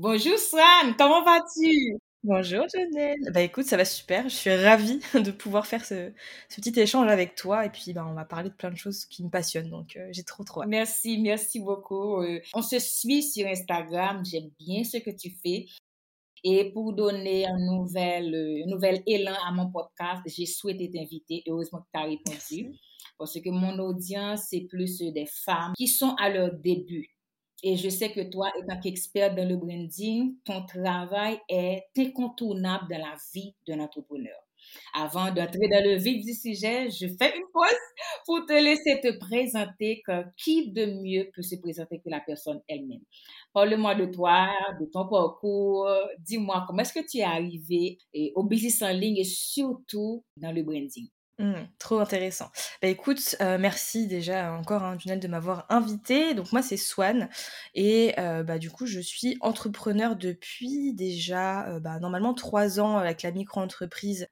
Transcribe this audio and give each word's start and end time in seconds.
Bonjour 0.00 0.38
Swan, 0.38 0.94
comment 0.96 1.24
vas-tu? 1.24 1.98
Bonjour 2.22 2.64
Janelle. 2.72 3.18
Bah 3.32 3.42
écoute, 3.42 3.64
ça 3.64 3.76
va 3.76 3.84
super. 3.84 4.28
Je 4.28 4.34
suis 4.36 4.54
ravie 4.54 5.00
de 5.14 5.32
pouvoir 5.32 5.66
faire 5.66 5.84
ce, 5.84 6.12
petit 6.54 6.78
échange 6.78 7.10
avec 7.10 7.34
toi 7.34 7.66
et 7.66 7.68
puis 7.68 7.92
bah, 7.92 8.06
on 8.08 8.14
va 8.14 8.24
parler 8.24 8.48
de 8.48 8.54
plein 8.54 8.70
de 8.70 8.76
choses 8.76 9.06
qui 9.06 9.24
me 9.24 9.28
passionnent. 9.28 9.70
Donc 9.70 9.96
euh, 9.96 10.08
j'ai 10.12 10.22
trop 10.22 10.44
trop 10.44 10.62
hâte. 10.62 10.68
Merci, 10.68 11.18
merci 11.18 11.58
beaucoup. 11.58 12.22
Euh, 12.22 12.38
on 12.54 12.62
se 12.62 12.78
suit 12.78 13.24
sur 13.24 13.48
Instagram. 13.48 14.24
J'aime 14.24 14.50
bien 14.60 14.84
ce 14.84 14.98
que 14.98 15.10
tu 15.10 15.30
fais. 15.42 15.66
Et 16.44 16.70
pour 16.70 16.92
donner 16.92 17.48
un 17.48 17.58
nouvel, 17.58 18.32
euh, 18.32 18.64
un 18.66 18.70
nouvel 18.70 19.02
élan 19.04 19.34
à 19.44 19.50
mon 19.50 19.68
podcast, 19.68 20.22
j'ai 20.26 20.46
souhaité 20.46 20.92
t'inviter. 20.92 21.42
Heureusement 21.48 21.80
que 21.80 21.88
tu 21.92 22.00
as 22.00 22.04
répondu. 22.04 22.78
Parce 23.18 23.34
que 23.40 23.50
mon 23.50 23.76
audience, 23.80 24.42
c'est 24.48 24.60
plus 24.60 25.00
des 25.00 25.26
femmes 25.26 25.72
qui 25.76 25.88
sont 25.88 26.14
à 26.20 26.28
leur 26.28 26.52
début 26.52 27.17
et 27.62 27.76
je 27.76 27.88
sais 27.88 28.12
que 28.12 28.20
toi, 28.30 28.52
étant 28.62 28.78
qu'expert 28.80 29.34
dans 29.34 29.48
le 29.48 29.56
branding, 29.56 30.36
ton 30.44 30.64
travail 30.64 31.40
est 31.48 31.84
incontournable 31.96 32.86
dans 32.90 32.98
la 32.98 33.16
vie 33.34 33.54
d'un 33.66 33.80
entrepreneur. 33.80 34.36
Avant 34.92 35.32
d'entrer 35.32 35.68
dans 35.68 35.82
le 35.82 35.96
vif 35.96 36.24
du 36.24 36.34
sujet, 36.34 36.90
je 36.90 37.06
fais 37.06 37.36
une 37.36 37.46
pause 37.52 37.68
pour 38.26 38.44
te 38.46 38.52
laisser 38.52 39.00
te 39.00 39.18
présenter 39.18 40.02
qui 40.36 40.70
de 40.72 40.86
mieux 41.00 41.30
peut 41.34 41.42
se 41.42 41.56
présenter 41.56 41.98
que 42.00 42.10
la 42.10 42.20
personne 42.20 42.60
elle-même. 42.68 43.00
Parle-moi 43.52 43.94
de 43.94 44.06
toi, 44.06 44.48
de 44.80 44.86
ton 44.86 45.08
parcours. 45.08 45.88
Dis-moi 46.18 46.64
comment 46.66 46.82
est-ce 46.82 46.92
que 46.92 47.08
tu 47.08 47.18
es 47.18 47.22
arrivé 47.22 47.98
au 48.34 48.44
business 48.44 48.82
en 48.82 48.92
ligne 48.92 49.18
et 49.18 49.24
surtout 49.24 50.24
dans 50.36 50.52
le 50.52 50.62
branding. 50.62 51.08
Mmh, 51.40 51.52
trop 51.78 52.00
intéressant. 52.00 52.50
Bah 52.82 52.88
écoute, 52.88 53.36
euh, 53.40 53.58
merci 53.60 54.08
déjà 54.08 54.52
encore 54.54 54.82
hein, 54.82 54.96
de 54.96 55.28
m'avoir 55.28 55.66
invité. 55.68 56.34
Donc 56.34 56.50
moi 56.50 56.62
c'est 56.62 56.76
Swan 56.76 57.28
et 57.76 58.12
euh, 58.18 58.42
bah 58.42 58.58
du 58.58 58.72
coup 58.72 58.86
je 58.86 58.98
suis 58.98 59.36
entrepreneur 59.40 60.16
depuis 60.16 60.94
déjà 60.94 61.68
euh, 61.68 61.78
bah, 61.78 62.00
normalement 62.00 62.34
trois 62.34 62.80
ans 62.80 62.96
avec 62.96 63.22
la 63.22 63.30
micro-entreprise 63.30 64.26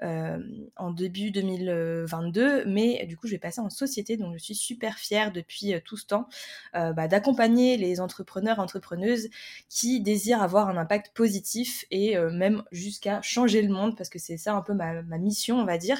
en 0.76 0.90
début 0.90 1.30
2022, 1.30 2.64
mais 2.66 3.06
du 3.06 3.16
coup 3.16 3.28
je 3.28 3.32
vais 3.34 3.38
passer 3.38 3.60
en 3.60 3.70
société 3.70 4.16
donc 4.16 4.32
je 4.36 4.42
suis 4.42 4.56
super 4.56 4.98
fière 4.98 5.30
depuis 5.30 5.74
tout 5.84 5.96
ce 5.96 6.06
temps 6.06 6.28
bah, 6.74 7.06
d'accompagner 7.06 7.76
les 7.76 8.00
entrepreneurs 8.00 8.58
entrepreneuses 8.58 9.28
qui 9.68 10.00
désirent 10.00 10.42
avoir 10.42 10.68
un 10.68 10.76
impact 10.76 11.14
positif 11.14 11.84
et 11.92 12.18
même 12.32 12.64
jusqu'à 12.72 13.22
changer 13.22 13.62
le 13.62 13.72
monde 13.72 13.96
parce 13.96 14.08
que 14.08 14.18
c'est 14.18 14.36
ça 14.36 14.54
un 14.54 14.62
peu 14.62 14.74
ma, 14.74 15.02
ma 15.02 15.18
mission 15.18 15.60
on 15.60 15.64
va 15.64 15.78
dire 15.78 15.98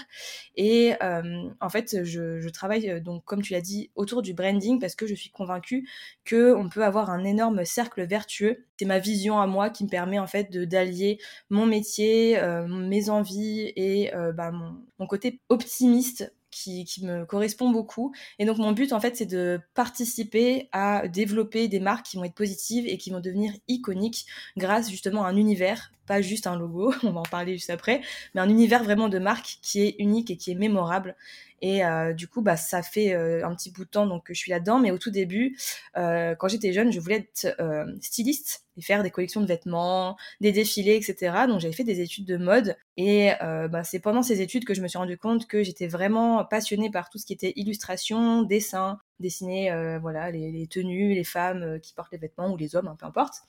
et 0.57 0.96
euh, 1.03 1.49
en 1.61 1.69
fait, 1.69 2.05
je, 2.05 2.49
travaille, 2.49 2.91
euh, 2.91 3.01
donc, 3.01 3.25
comme 3.25 3.43
tu 3.43 3.53
l'as 3.53 3.61
dit, 3.61 3.91
autour 3.95 4.23
du 4.23 4.35
branding 4.35 4.79
parce 4.81 4.95
que 4.95 5.07
je 5.07 5.15
suis 5.15 5.31
convaincue 5.31 5.89
qu'on 6.29 6.69
peut 6.73 6.85
avoir 6.85 7.11
un 7.11 7.25
énorme 7.25 7.65
cercle 7.65 8.07
vertueux. 8.07 8.65
C'est 8.79 8.87
ma 8.87 8.99
vision 8.99 9.39
à 9.41 9.47
moi 9.47 9.71
qui 9.71 9.85
me 9.85 9.89
permet 9.89 10.19
en 10.19 10.27
fait 10.27 10.57
d'allier 10.57 11.19
mon 11.51 11.67
métier, 11.67 12.39
euh, 12.39 12.67
mes 12.67 13.11
envies 13.11 13.73
et 13.77 14.11
bah, 14.35 14.51
mon, 14.51 15.07
côté 15.07 15.41
optimiste 15.49 16.33
qui, 16.51 16.87
me 17.03 17.25
correspond 17.25 17.71
beaucoup. 17.71 18.13
Et 18.39 18.45
donc 18.45 18.59
mon 18.59 18.73
but 18.73 18.93
en 18.93 19.01
fait 19.01 19.17
c'est 19.17 19.27
de 19.27 19.61
participer 19.75 20.69
à 20.73 21.07
développer 21.09 21.69
des 21.69 21.81
marques 21.81 22.07
qui 22.07 22.17
vont 22.17 22.25
être 22.25 22.35
positives 22.35 22.87
et 22.87 22.99
qui 22.99 23.11
vont 23.11 23.21
devenir 23.21 23.53
iconiques 23.69 24.27
grâce 24.57 24.91
justement 24.91 25.25
à 25.25 25.29
un 25.29 25.37
univers, 25.37 25.93
pas 26.07 26.23
juste 26.23 26.47
un 26.47 26.57
logo, 26.57 26.93
on 27.03 27.13
va 27.13 27.21
en 27.21 27.25
parler 27.25 27.53
juste 27.55 27.71
après, 27.71 28.01
mais 28.35 28.41
un 28.41 28.49
univers 28.49 28.85
vraiment 28.85 29.09
de 29.09 29.19
marque 29.19 29.59
qui 29.63 29.83
est 29.83 29.97
unique 29.99 30.31
et 30.31 30.37
qui 30.37 30.51
est 30.51 30.55
mémorable. 30.55 31.17
Et 31.63 31.85
euh, 31.85 32.13
du 32.13 32.29
coup, 32.29 32.43
bah, 32.43 32.57
ça 32.57 32.83
fait 32.83 33.15
euh, 33.15 33.47
un 33.47 33.55
petit 33.55 33.71
bout 33.71 33.85
de 33.85 33.91
temps 33.91 34.07
donc, 34.07 34.27
que 34.27 34.35
je 34.35 34.39
suis 34.39 34.51
là-dedans. 34.51 34.79
Mais 34.79 34.91
au 34.91 34.99
tout 34.99 35.11
début, 35.11 35.57
euh, 35.97 36.35
quand 36.35 36.49
j'étais 36.49 36.73
jeune, 36.73 36.93
je 36.93 37.01
voulais 37.01 37.29
être 37.35 37.57
styliste 38.01 38.65
et 38.77 38.83
faire 38.83 39.03
des 39.03 39.11
collections 39.11 39.41
de 39.41 39.47
vêtements, 39.47 40.17
des 40.41 40.53
défilés, 40.53 40.97
etc. 40.97 41.47
Donc 41.49 41.61
j'avais 41.61 41.73
fait 41.73 41.85
des 41.85 42.01
études 42.01 42.27
de 42.27 42.37
mode. 42.37 42.77
Et 42.97 43.31
bah, 43.41 43.85
c'est 43.85 44.01
pendant 44.01 44.23
ces 44.23 44.41
études 44.43 44.65
que 44.65 44.75
je 44.75 44.83
me 44.83 44.89
suis 44.89 44.99
rendu 44.99 45.19
compte 45.19 45.47
que 45.47 45.63
j'étais 45.63 45.87
vraiment 45.87 46.45
passionnée 46.45 46.91
par 46.91 47.09
tout 47.11 47.19
ce 47.19 47.27
qui 47.27 47.33
était 47.33 47.53
illustration, 47.57 48.43
dessin, 48.43 48.99
dessiner 49.21 49.71
euh, 49.71 49.99
voilà 49.99 50.31
les, 50.31 50.67
tenues, 50.67 51.15
les 51.15 51.25
femmes 51.25 51.63
euh, 51.63 51.79
qui 51.79 51.95
portent 51.95 52.13
les 52.13 52.19
vêtements 52.19 52.53
ou 52.53 52.57
les 52.57 52.77
hommes, 52.77 52.89
hein, 52.89 52.97
peu 52.99 53.07
importe. 53.07 53.43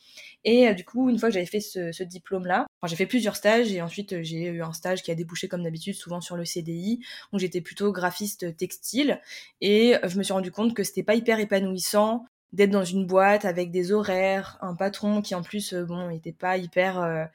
Et 0.44 0.68
euh, 0.68 0.74
du 0.74 0.86
coup, 0.86 1.10
une 1.10 1.20
fois 1.20 1.30
que 1.30 1.34
j'avais 1.34 1.46
fait 1.46 1.60
ce, 1.60 2.04
diplôme-là, 2.04 2.68
j'ai 2.86 2.96
fait 2.96 3.06
plusieurs 3.06 3.36
stages 3.36 3.72
et 3.74 3.82
ensuite 3.82 4.22
j'ai 4.24 4.46
eu 4.46 4.62
un 4.62 4.74
stage 4.74 5.04
qui 5.04 5.12
a 5.12 5.16
débouché 5.16 5.48
comme 5.48 5.64
d'habitude, 5.64 5.96
souvent 5.96 6.22
sur 6.22 6.38
le 6.38 6.46
CDI, 6.46 7.02
où 7.34 7.40
j'étais 7.40 7.62
plutôt 7.62 7.92
graphiste 7.92 8.56
textile. 8.56 9.20
Et 9.62 9.96
je 10.04 10.18
me 10.18 10.24
suis 10.24 10.34
rendu 10.34 10.52
compte 10.52 10.74
que 10.74 10.84
c'était 10.84 11.04
pas 11.04 11.16
hyper 11.16 11.40
épanouissant 11.40 12.26
d'être 12.54 12.70
dans 12.70 12.86
une 12.86 13.06
boîte 13.06 13.44
avec 13.44 13.72
des 13.72 13.92
horaires, 13.92 14.58
un 14.62 14.74
patron 14.74 15.22
qui 15.22 15.36
en 15.36 15.42
plus 15.42 15.74
bon 15.74 16.10
n'était 16.10 16.32
pas 16.32 16.58
hyper 16.58 17.30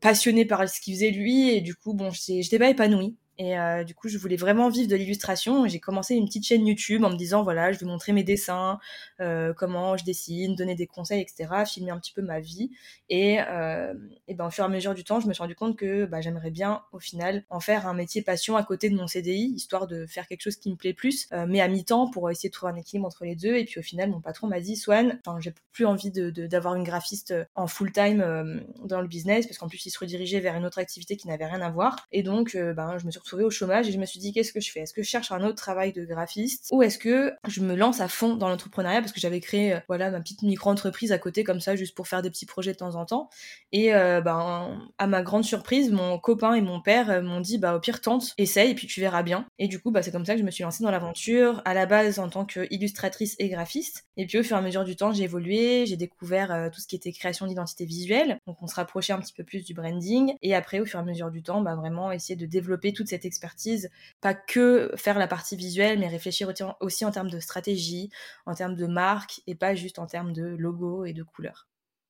passionné 0.00 0.44
par 0.44 0.68
ce 0.68 0.80
qu'il 0.80 0.94
faisait 0.94 1.10
lui. 1.10 1.50
Et 1.50 1.60
du 1.60 1.76
coup 1.76 1.94
bon 1.94 2.10
j'étais 2.10 2.58
pas 2.58 2.70
épanouie 2.70 3.16
et 3.38 3.58
euh, 3.58 3.82
du 3.82 3.94
coup, 3.94 4.08
je 4.08 4.16
voulais 4.16 4.36
vraiment 4.36 4.68
vivre 4.68 4.88
de 4.88 4.96
l'illustration. 4.96 5.66
J'ai 5.66 5.80
commencé 5.80 6.14
une 6.14 6.26
petite 6.26 6.46
chaîne 6.46 6.66
YouTube 6.66 7.04
en 7.04 7.10
me 7.10 7.16
disant, 7.16 7.42
voilà, 7.42 7.72
je 7.72 7.78
vais 7.78 7.86
montrer 7.86 8.12
mes 8.12 8.22
dessins, 8.22 8.78
euh, 9.20 9.52
comment 9.52 9.96
je 9.96 10.04
dessine, 10.04 10.54
donner 10.54 10.74
des 10.76 10.86
conseils, 10.86 11.20
etc., 11.20 11.64
filmer 11.66 11.90
un 11.90 11.98
petit 11.98 12.12
peu 12.12 12.22
ma 12.22 12.40
vie. 12.40 12.70
Et, 13.08 13.38
euh, 13.40 13.94
et 14.28 14.34
ben, 14.34 14.46
au 14.46 14.50
fur 14.50 14.64
et 14.64 14.66
à 14.66 14.70
mesure 14.70 14.94
du 14.94 15.04
temps, 15.04 15.20
je 15.20 15.26
me 15.26 15.32
suis 15.32 15.42
rendu 15.42 15.56
compte 15.56 15.76
que 15.76 16.04
bah, 16.06 16.20
j'aimerais 16.20 16.50
bien, 16.50 16.82
au 16.92 17.00
final, 17.00 17.44
en 17.50 17.60
faire 17.60 17.88
un 17.88 17.94
métier 17.94 18.22
passion 18.22 18.56
à 18.56 18.62
côté 18.62 18.88
de 18.88 18.96
mon 18.96 19.08
CDI, 19.08 19.52
histoire 19.54 19.86
de 19.86 20.06
faire 20.06 20.28
quelque 20.28 20.42
chose 20.42 20.56
qui 20.56 20.70
me 20.70 20.76
plaît 20.76 20.94
plus, 20.94 21.26
euh, 21.32 21.46
mais 21.48 21.60
à 21.60 21.68
mi-temps 21.68 22.10
pour 22.10 22.30
essayer 22.30 22.50
de 22.50 22.54
trouver 22.54 22.72
un 22.72 22.76
équilibre 22.76 23.06
entre 23.06 23.24
les 23.24 23.34
deux. 23.34 23.56
Et 23.56 23.64
puis 23.64 23.80
au 23.80 23.82
final, 23.82 24.10
mon 24.10 24.20
patron 24.20 24.46
m'a 24.46 24.60
dit, 24.60 24.76
Swan, 24.76 25.20
j'ai 25.40 25.52
plus 25.72 25.86
envie 25.86 26.10
d'avoir 26.10 26.32
de, 26.32 26.46
d'avoir 26.46 26.74
une 26.76 26.84
graphiste 26.84 27.34
en 27.56 27.66
full-time 27.66 28.62
dans 28.84 29.00
le 29.00 29.08
business, 29.08 29.46
parce 29.46 29.58
qu'en 29.58 29.68
plus, 29.68 29.84
il 29.86 29.90
se 29.90 29.98
redirigeait 29.98 30.40
vers 30.40 30.54
une 30.54 30.64
autre 30.64 30.78
activité 30.78 31.16
qui 31.16 31.26
n'avait 31.26 31.46
rien 31.46 31.60
à 31.60 31.70
voir. 31.70 32.06
Et 32.12 32.22
donc, 32.22 32.56
ben, 32.56 32.96
je 32.98 33.06
me 33.06 33.10
suis 33.10 33.20
retrouvée 33.24 33.44
au 33.44 33.50
chômage 33.50 33.88
et 33.88 33.92
je 33.92 33.98
me 33.98 34.04
suis 34.04 34.20
dit 34.20 34.32
qu'est-ce 34.32 34.52
que 34.52 34.60
je 34.60 34.70
fais? 34.70 34.80
Est-ce 34.80 34.92
que 34.92 35.02
je 35.02 35.08
cherche 35.08 35.32
un 35.32 35.42
autre 35.42 35.56
travail 35.56 35.92
de 35.92 36.04
graphiste 36.04 36.68
ou 36.70 36.82
est-ce 36.82 36.98
que 36.98 37.32
je 37.48 37.60
me 37.62 37.74
lance 37.74 38.00
à 38.00 38.08
fond 38.08 38.36
dans 38.36 38.48
l'entrepreneuriat? 38.48 39.00
Parce 39.00 39.12
que 39.12 39.20
j'avais 39.20 39.40
créé 39.40 39.74
euh, 39.74 39.80
voilà 39.88 40.10
ma 40.10 40.20
petite 40.20 40.42
micro-entreprise 40.42 41.10
à 41.10 41.18
côté 41.18 41.42
comme 41.42 41.60
ça 41.60 41.74
juste 41.74 41.94
pour 41.94 42.06
faire 42.06 42.20
des 42.20 42.30
petits 42.30 42.44
projets 42.44 42.72
de 42.72 42.76
temps 42.76 42.96
en 42.96 43.06
temps. 43.06 43.30
Et 43.72 43.94
euh, 43.94 44.20
ben 44.20 44.78
à 44.98 45.06
ma 45.06 45.22
grande 45.22 45.44
surprise 45.44 45.90
mon 45.90 46.18
copain 46.18 46.54
et 46.54 46.60
mon 46.60 46.80
père 46.80 47.10
euh, 47.10 47.22
m'ont 47.22 47.40
dit 47.40 47.56
bah 47.56 47.74
au 47.74 47.80
pire 47.80 48.02
tente 48.02 48.34
essaye 48.36 48.72
et 48.72 48.74
puis 48.74 48.86
tu 48.86 49.00
verras 49.00 49.22
bien. 49.22 49.46
Et 49.58 49.68
du 49.68 49.80
coup 49.80 49.90
bah 49.90 50.02
c'est 50.02 50.12
comme 50.12 50.26
ça 50.26 50.34
que 50.34 50.40
je 50.40 50.44
me 50.44 50.50
suis 50.50 50.62
lancée 50.62 50.84
dans 50.84 50.90
l'aventure 50.90 51.62
à 51.64 51.72
la 51.72 51.86
base 51.86 52.18
en 52.18 52.28
tant 52.28 52.44
qu'illustratrice 52.44 53.36
et 53.38 53.48
graphiste. 53.48 54.04
Et 54.18 54.26
puis 54.26 54.38
au 54.38 54.42
fur 54.42 54.56
et 54.56 54.60
à 54.60 54.62
mesure 54.62 54.84
du 54.84 54.96
temps 54.96 55.12
j'ai 55.12 55.24
évolué 55.24 55.86
j'ai 55.86 55.96
découvert 55.96 56.70
tout 56.72 56.80
ce 56.80 56.86
qui 56.86 56.96
était 56.96 57.12
création 57.12 57.46
d'identité 57.46 57.86
visuelle. 57.86 58.38
Donc 58.46 58.58
on 58.60 58.66
se 58.66 58.74
rapprochait 58.74 59.14
un 59.14 59.20
petit 59.20 59.32
peu 59.32 59.44
plus 59.44 59.64
du 59.64 59.72
branding. 59.72 60.34
Et 60.42 60.54
après 60.54 60.80
au 60.80 60.84
fur 60.84 60.98
et 60.98 61.02
à 61.02 61.06
mesure 61.06 61.30
du 61.30 61.42
temps 61.42 61.62
bah 61.62 61.74
vraiment 61.74 62.12
essayer 62.12 62.36
de 62.36 62.44
développer 62.44 62.92
toute 62.92 63.08
cette 63.14 63.24
expertise 63.24 63.90
pas 64.20 64.34
que 64.34 64.90
faire 64.96 65.18
la 65.18 65.28
partie 65.28 65.56
visuelle, 65.56 65.98
mais 65.98 66.08
réfléchir 66.08 66.52
aussi 66.80 67.04
en 67.04 67.10
termes 67.10 67.30
de 67.30 67.40
stratégie, 67.40 68.10
en 68.46 68.54
termes 68.54 68.74
de 68.74 68.86
marque, 68.86 69.40
et 69.46 69.54
pas 69.54 69.74
juste 69.74 69.98
en 69.98 70.06
termes 70.06 70.32
de 70.32 70.44
logo 70.44 71.04
et 71.04 71.12
de 71.12 71.22
couleurs. 71.22 71.68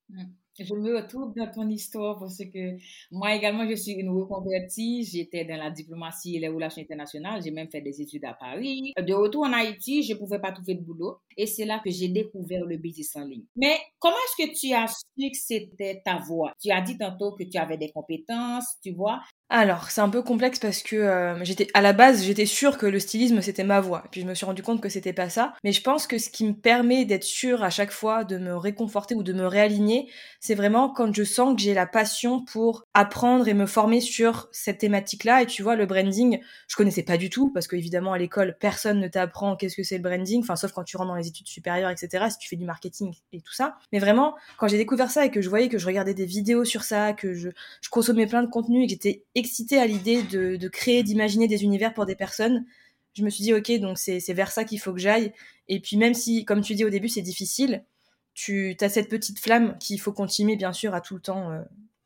Mmh. 0.09 0.25
Je 0.57 0.73
me 0.73 0.97
retrouve 0.97 1.35
dans 1.35 1.51
ton 1.51 1.69
histoire 1.69 2.17
parce 2.21 2.39
que 2.39 2.77
moi 3.11 3.35
également, 3.35 3.69
je 3.69 3.75
suis 3.75 3.93
une 3.93 4.11
reconvertie. 4.11 5.03
J'étais 5.03 5.45
dans 5.45 5.57
la 5.57 5.71
diplomatie 5.71 6.37
et 6.37 6.39
les 6.39 6.49
relations 6.49 6.81
internationales. 6.81 7.43
J'ai 7.43 7.51
même 7.51 7.69
fait 7.69 7.81
des 7.81 8.01
études 8.01 8.25
à 8.25 8.35
Paris. 8.35 8.93
De 8.97 9.15
retour 9.15 9.43
en 9.43 9.53
Haïti, 9.53 10.05
je 10.05 10.13
ne 10.13 10.19
pouvais 10.19 10.39
pas 10.39 10.53
trouver 10.53 10.77
de 10.77 10.83
boulot. 10.83 11.19
Et 11.37 11.47
c'est 11.47 11.65
là 11.65 11.81
que 11.85 11.91
j'ai 11.91 12.09
découvert 12.09 12.65
le 12.65 12.77
business 12.77 13.17
en 13.17 13.25
ligne. 13.25 13.43
Mais 13.57 13.79
comment 13.99 14.15
est-ce 14.15 14.47
que 14.47 14.57
tu 14.57 14.73
as 14.73 14.87
su 14.87 15.31
que 15.31 15.37
c'était 15.37 16.01
ta 16.05 16.19
voie? 16.19 16.53
Tu 16.63 16.71
as 16.71 16.83
dit 16.83 16.97
tantôt 16.97 17.33
que 17.33 17.43
tu 17.43 17.59
avais 17.59 17.77
des 17.77 17.91
compétences, 17.91 18.77
tu 18.81 18.93
vois. 18.93 19.21
Alors, 19.51 19.91
c'est 19.91 20.01
un 20.01 20.09
peu 20.09 20.23
complexe 20.23 20.59
parce 20.59 20.83
que 20.83 20.97
euh, 20.97 21.45
j'étais 21.45 21.69
à 21.75 21.83
la 21.83 21.93
base, 21.93 22.25
j'étais 22.25 22.47
sûre 22.47 22.79
que 22.79 22.87
le 22.87 22.99
stylisme 22.99 23.43
c'était 23.43 23.63
ma 23.63 23.79
voie. 23.81 24.03
Et 24.07 24.09
puis 24.11 24.23
je 24.23 24.27
me 24.27 24.35
suis 24.35 24.47
rendu 24.47 24.63
compte 24.63 24.81
que 24.81 24.89
c'était 24.89 25.13
pas 25.13 25.29
ça. 25.29 25.53
Mais 25.63 25.73
je 25.73 25.83
pense 25.83 26.07
que 26.07 26.17
ce 26.17 26.31
qui 26.31 26.47
me 26.47 26.55
permet 26.55 27.05
d'être 27.05 27.25
sûre 27.25 27.63
à 27.63 27.69
chaque 27.69 27.93
fois 27.93 28.25
de 28.25 28.39
me 28.39 28.57
réconforter 28.57 29.15
ou 29.15 29.23
de 29.23 29.35
me 29.35 29.47
réaligner, 29.47 30.11
c'est 30.41 30.55
vraiment 30.55 30.89
quand 30.89 31.15
je 31.15 31.25
sens 31.25 31.55
que 31.55 31.61
j'ai 31.61 31.75
la 31.75 31.87
passion 31.87 32.43
pour 32.43 32.85
apprendre 32.95 33.47
et 33.47 33.53
me 33.53 33.67
former 33.67 34.01
sur 34.01 34.49
cette 34.51 34.79
thématique-là. 34.79 35.43
Et 35.43 35.47
tu 35.47 35.63
vois, 35.63 35.77
le 35.77 35.85
branding, 35.85 36.41
je 36.67 36.77
connaissais 36.77 37.03
pas 37.03 37.19
du 37.19 37.29
tout 37.29 37.51
parce 37.53 37.69
qu'évidemment 37.69 38.15
à 38.15 38.19
l'école, 38.19 38.57
personne 38.59 38.99
ne 38.99 39.09
t'apprend 39.09 39.57
qu'est-ce 39.57 39.77
que 39.77 39.83
c'est 39.83 39.99
le 39.99 40.03
branding. 40.03 40.41
Enfin, 40.41 40.57
sauf 40.57 40.73
quand 40.73 40.85
tu 40.85 40.97
rentres 40.97 41.11
dans 41.11 41.17
les 41.17 41.29
études 41.29 41.49
supérieures, 41.49 41.91
etc. 41.91 42.27
Si 42.31 42.39
tu 42.39 42.49
fais 42.49 42.57
du 42.57 42.65
marketing 42.65 43.15
et 43.33 43.43
tout 43.43 43.53
ça. 43.53 43.77
Mais 43.93 43.99
vraiment, 43.99 44.35
quand 44.57 44.69
j'ai 44.69 44.79
découvert 44.79 45.11
ça 45.11 45.27
et 45.27 45.31
que 45.31 45.43
je 45.43 45.51
voyais 45.51 45.69
que 45.69 45.79
je 45.79 45.87
regardais 45.87 46.15
des 46.15 46.27
vidéos 46.27 46.65
sur 46.65 46.83
ça, 46.83 47.13
que 47.13 47.35
je, 47.35 47.51
je 47.83 47.91
consommais 47.91 48.27
plein 48.27 48.43
de 48.43 48.51
contenu 48.51 48.83
et 48.83 48.87
que 48.87 48.93
j'étais 48.93 49.23
excitée 49.35 49.79
à 49.79 49.87
l'idée 49.87 50.23
de, 50.23 50.69
créer, 50.69 51.03
d'imaginer 51.03 51.49
des 51.49 51.63
univers 51.63 51.95
pour 51.95 52.07
des 52.07 52.17
personnes, 52.17 52.65
je 53.15 53.23
me 53.23 53.31
suis 53.31 53.45
dit, 53.45 53.55
ok, 53.55 53.73
donc 53.81 53.99
c'est 53.99 54.33
vers 54.33 54.51
ça 54.51 54.65
qu'il 54.65 54.81
faut 54.81 54.93
que 54.93 55.01
j'aille. 55.01 55.33
Et 55.69 55.81
puis 55.81 55.97
même 55.97 56.15
si, 56.15 56.45
comme 56.45 56.61
tu 56.61 56.75
dis 56.75 56.85
au 56.85 56.91
début, 56.91 57.09
c'est 57.09 57.23
difficile, 57.23 57.85
tu 58.35 58.77
as 58.81 58.89
cette 58.89 59.09
petite 59.09 59.39
flamme 59.39 59.79
qu'il 59.79 60.01
faut 60.01 60.13
continuer, 60.13 60.57
bien 60.57 60.73
sûr, 60.73 60.95
à 60.95 61.01
tout 61.01 61.15
le 61.15 61.21
temps, 61.21 61.51
euh, 61.53 61.63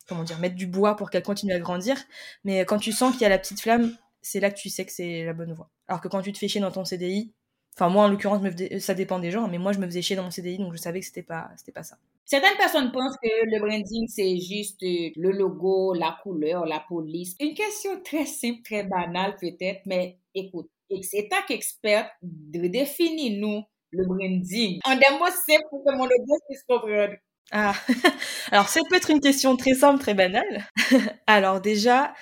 comment 0.07 0.25
dire, 0.25 0.39
mettre 0.39 0.55
du 0.55 0.67
bois 0.67 0.97
pour 0.97 1.11
qu'elle 1.11 1.23
continue 1.23 1.53
à 1.53 1.59
grandir. 1.59 1.97
Mais 2.45 2.65
quand 2.65 2.79
tu 2.79 2.93
sens 2.93 3.13
qu'il 3.13 3.23
y 3.23 3.25
a 3.25 3.31
la 3.31 3.39
petite 3.39 3.61
flamme, 3.61 3.97
c'est 4.21 4.41
là 4.41 4.51
que 4.51 4.59
tu 4.59 4.69
sais 4.69 4.85
que 4.85 4.93
c'est 4.93 5.25
la 5.25 5.33
bonne 5.33 5.53
voie. 5.55 5.71
Alors 5.89 6.01
que 6.01 6.09
quand 6.09 6.23
tu 6.23 6.33
te 6.33 6.39
fais 6.39 6.49
chier 6.49 6.61
dans 6.61 6.71
ton 6.71 6.85
CDI, 6.85 7.33
enfin 7.75 7.89
moi 7.89 8.05
en 8.05 8.09
l'occurrence, 8.09 8.43
ça 8.81 8.95
dépend 8.95 9.19
des 9.19 9.31
gens, 9.31 9.49
mais 9.49 9.59
moi 9.59 9.73
je 9.73 9.79
me 9.79 9.87
faisais 9.87 10.03
chier 10.03 10.17
dans 10.17 10.25
mon 10.25 10.31
CDI, 10.31 10.59
donc 10.59 10.73
je 10.75 10.79
savais 10.79 11.01
que 11.01 11.07
c'était 11.07 11.23
pas, 11.23 11.51
c'était 11.57 11.73
pas 11.73 11.83
ça. 11.83 11.99
Certaines 12.31 12.59
personnes 12.59 12.93
pensent 12.93 13.17
que 13.23 13.29
le 13.47 13.59
branding, 13.59 14.07
c'est 14.07 14.37
juste 14.39 14.83
euh, 14.83 15.09
le 15.17 15.31
logo, 15.31 15.95
la 15.95 16.15
couleur, 16.23 16.67
la 16.67 16.85
police. 16.87 17.35
Une 17.41 17.55
question 17.55 18.03
très 18.05 18.27
simple, 18.27 18.61
très 18.63 18.85
banale 18.85 19.35
peut-être, 19.41 19.81
mais 19.87 20.19
écoute, 20.35 20.69
c'est 21.01 21.27
ta 21.31 21.41
qu'experte 21.49 22.11
de 22.21 22.67
définir 22.69 23.41
nous 23.41 23.63
le 23.93 24.05
branding 24.05 24.79
en 24.85 24.95
des 24.97 25.19
mots 25.19 25.25
simples 25.25 25.65
pour 25.71 25.83
que 25.83 25.97
mon 25.97 26.05
audience 26.05 26.41
puisse 26.47 26.65
comprendre. 26.69 27.15
Ah, 27.51 27.73
alors 28.53 28.69
ça 28.69 28.81
peut 28.91 28.97
être 28.97 29.09
une 29.09 29.21
question 29.21 29.57
très 29.57 29.73
simple, 29.73 29.99
très 29.99 30.13
banale. 30.13 30.67
alors 31.27 31.63
déjà, 31.63 32.13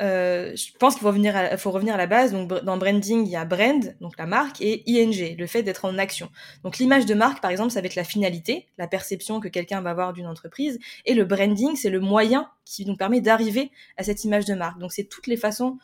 euh, 0.00 0.54
je 0.56 0.76
pense 0.78 0.94
qu'il 0.94 1.02
faut 1.02 1.12
faut 1.58 1.70
revenir 1.70 1.94
à 1.94 1.98
la 1.98 2.06
base. 2.06 2.32
Donc, 2.32 2.48
dans 2.64 2.76
branding, 2.76 3.24
il 3.24 3.30
y 3.30 3.36
a 3.36 3.44
brand, 3.44 3.94
donc 4.00 4.18
la 4.18 4.26
marque, 4.26 4.60
et 4.60 4.82
ing, 4.90 5.36
le 5.36 5.46
fait 5.46 5.62
d'être 5.62 5.84
en 5.84 5.98
action. 5.98 6.30
Donc, 6.64 6.78
l'image 6.78 7.06
de 7.06 7.14
marque, 7.14 7.40
par 7.40 7.50
exemple, 7.50 7.70
ça 7.70 7.80
va 7.80 7.86
être 7.86 7.94
la 7.94 8.04
finalité, 8.04 8.66
la 8.78 8.88
perception 8.88 9.40
que 9.40 9.48
quelqu'un 9.48 9.80
va 9.80 9.90
avoir 9.90 10.12
d'une 10.12 10.26
entreprise. 10.26 10.78
Et 11.04 11.14
le 11.14 11.24
branding, 11.24 11.76
c'est 11.76 11.90
le 11.90 12.00
moyen 12.00 12.48
qui 12.64 12.86
nous 12.86 12.96
permet 12.96 13.20
d'arriver 13.20 13.70
à 13.96 14.02
cette 14.02 14.24
image 14.24 14.44
de 14.46 14.54
marque. 14.54 14.78
Donc, 14.78 14.92
c'est 14.92 15.04
toutes 15.04 15.26
les 15.26 15.36
façons 15.36 15.78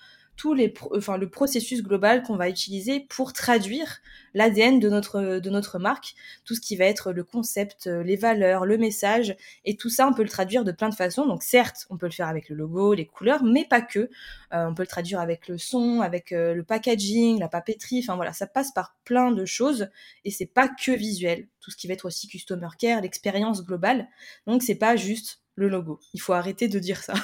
enfin, 0.93 1.17
le 1.17 1.29
processus 1.29 1.83
global 1.83 2.23
qu'on 2.23 2.37
va 2.37 2.49
utiliser 2.49 3.01
pour 3.01 3.33
traduire 3.33 4.01
l'ADN 4.35 4.79
de 4.79 4.89
notre, 4.89 5.39
de 5.39 5.51
notre 5.51 5.79
marque, 5.79 6.15
tout 6.45 6.55
ce 6.55 6.61
qui 6.61 6.77
va 6.77 6.85
être 6.85 7.13
le 7.13 7.25
concept, 7.25 7.87
les 7.87 8.17
valeurs, 8.17 8.65
le 8.65 8.79
message, 8.79 9.37
et 9.65 9.77
tout 9.77 9.91
ça, 9.91 10.07
on 10.09 10.13
peut 10.13 10.23
le 10.23 10.29
traduire 10.29 10.65
de 10.65 10.73
plein 10.73 10.89
de 10.89 10.95
façons. 10.95 11.27
Donc 11.27 11.43
certes, 11.43 11.87
on 11.91 11.97
peut 11.97 12.07
le 12.07 12.13
faire 12.13 12.29
avec 12.29 12.49
le 12.49 12.57
logo, 12.57 12.95
les 12.95 13.07
couleurs, 13.07 13.43
mais 13.43 13.65
pas 13.65 13.83
que. 13.83 13.99
Euh, 14.53 14.67
on 14.67 14.75
peut 14.75 14.83
le 14.83 14.89
traduire 14.89 15.21
avec 15.21 15.49
le 15.49 15.59
son, 15.59 16.01
avec 16.01 16.33
euh, 16.33 16.55
le 16.55 16.63
packaging, 16.63 17.39
la 17.39 17.49
papeterie, 17.49 18.01
enfin 18.01 18.17
voilà, 18.17 18.33
ça 18.33 18.47
passe 18.47 18.73
par 18.73 18.97
plein 19.05 19.31
de 19.33 19.45
choses, 19.45 19.89
et 20.25 20.31
c'est 20.31 20.47
pas 20.47 20.69
que 20.69 20.93
visuel. 20.93 21.49
Tout 21.61 21.71
ce 21.71 21.77
qui 21.77 21.87
va 21.87 21.95
être 21.95 22.07
aussi 22.07 22.29
customer 22.29 22.69
care, 22.79 23.01
l'expérience 23.01 23.65
globale. 23.65 24.09
Donc 24.47 24.63
c'est 24.63 24.77
pas 24.77 24.97
juste 24.97 25.43
le 25.55 25.69
logo. 25.69 26.01
Il 26.15 26.21
faut 26.21 26.33
arrêter 26.33 26.69
de 26.69 26.79
dire 26.79 27.03
ça. 27.03 27.15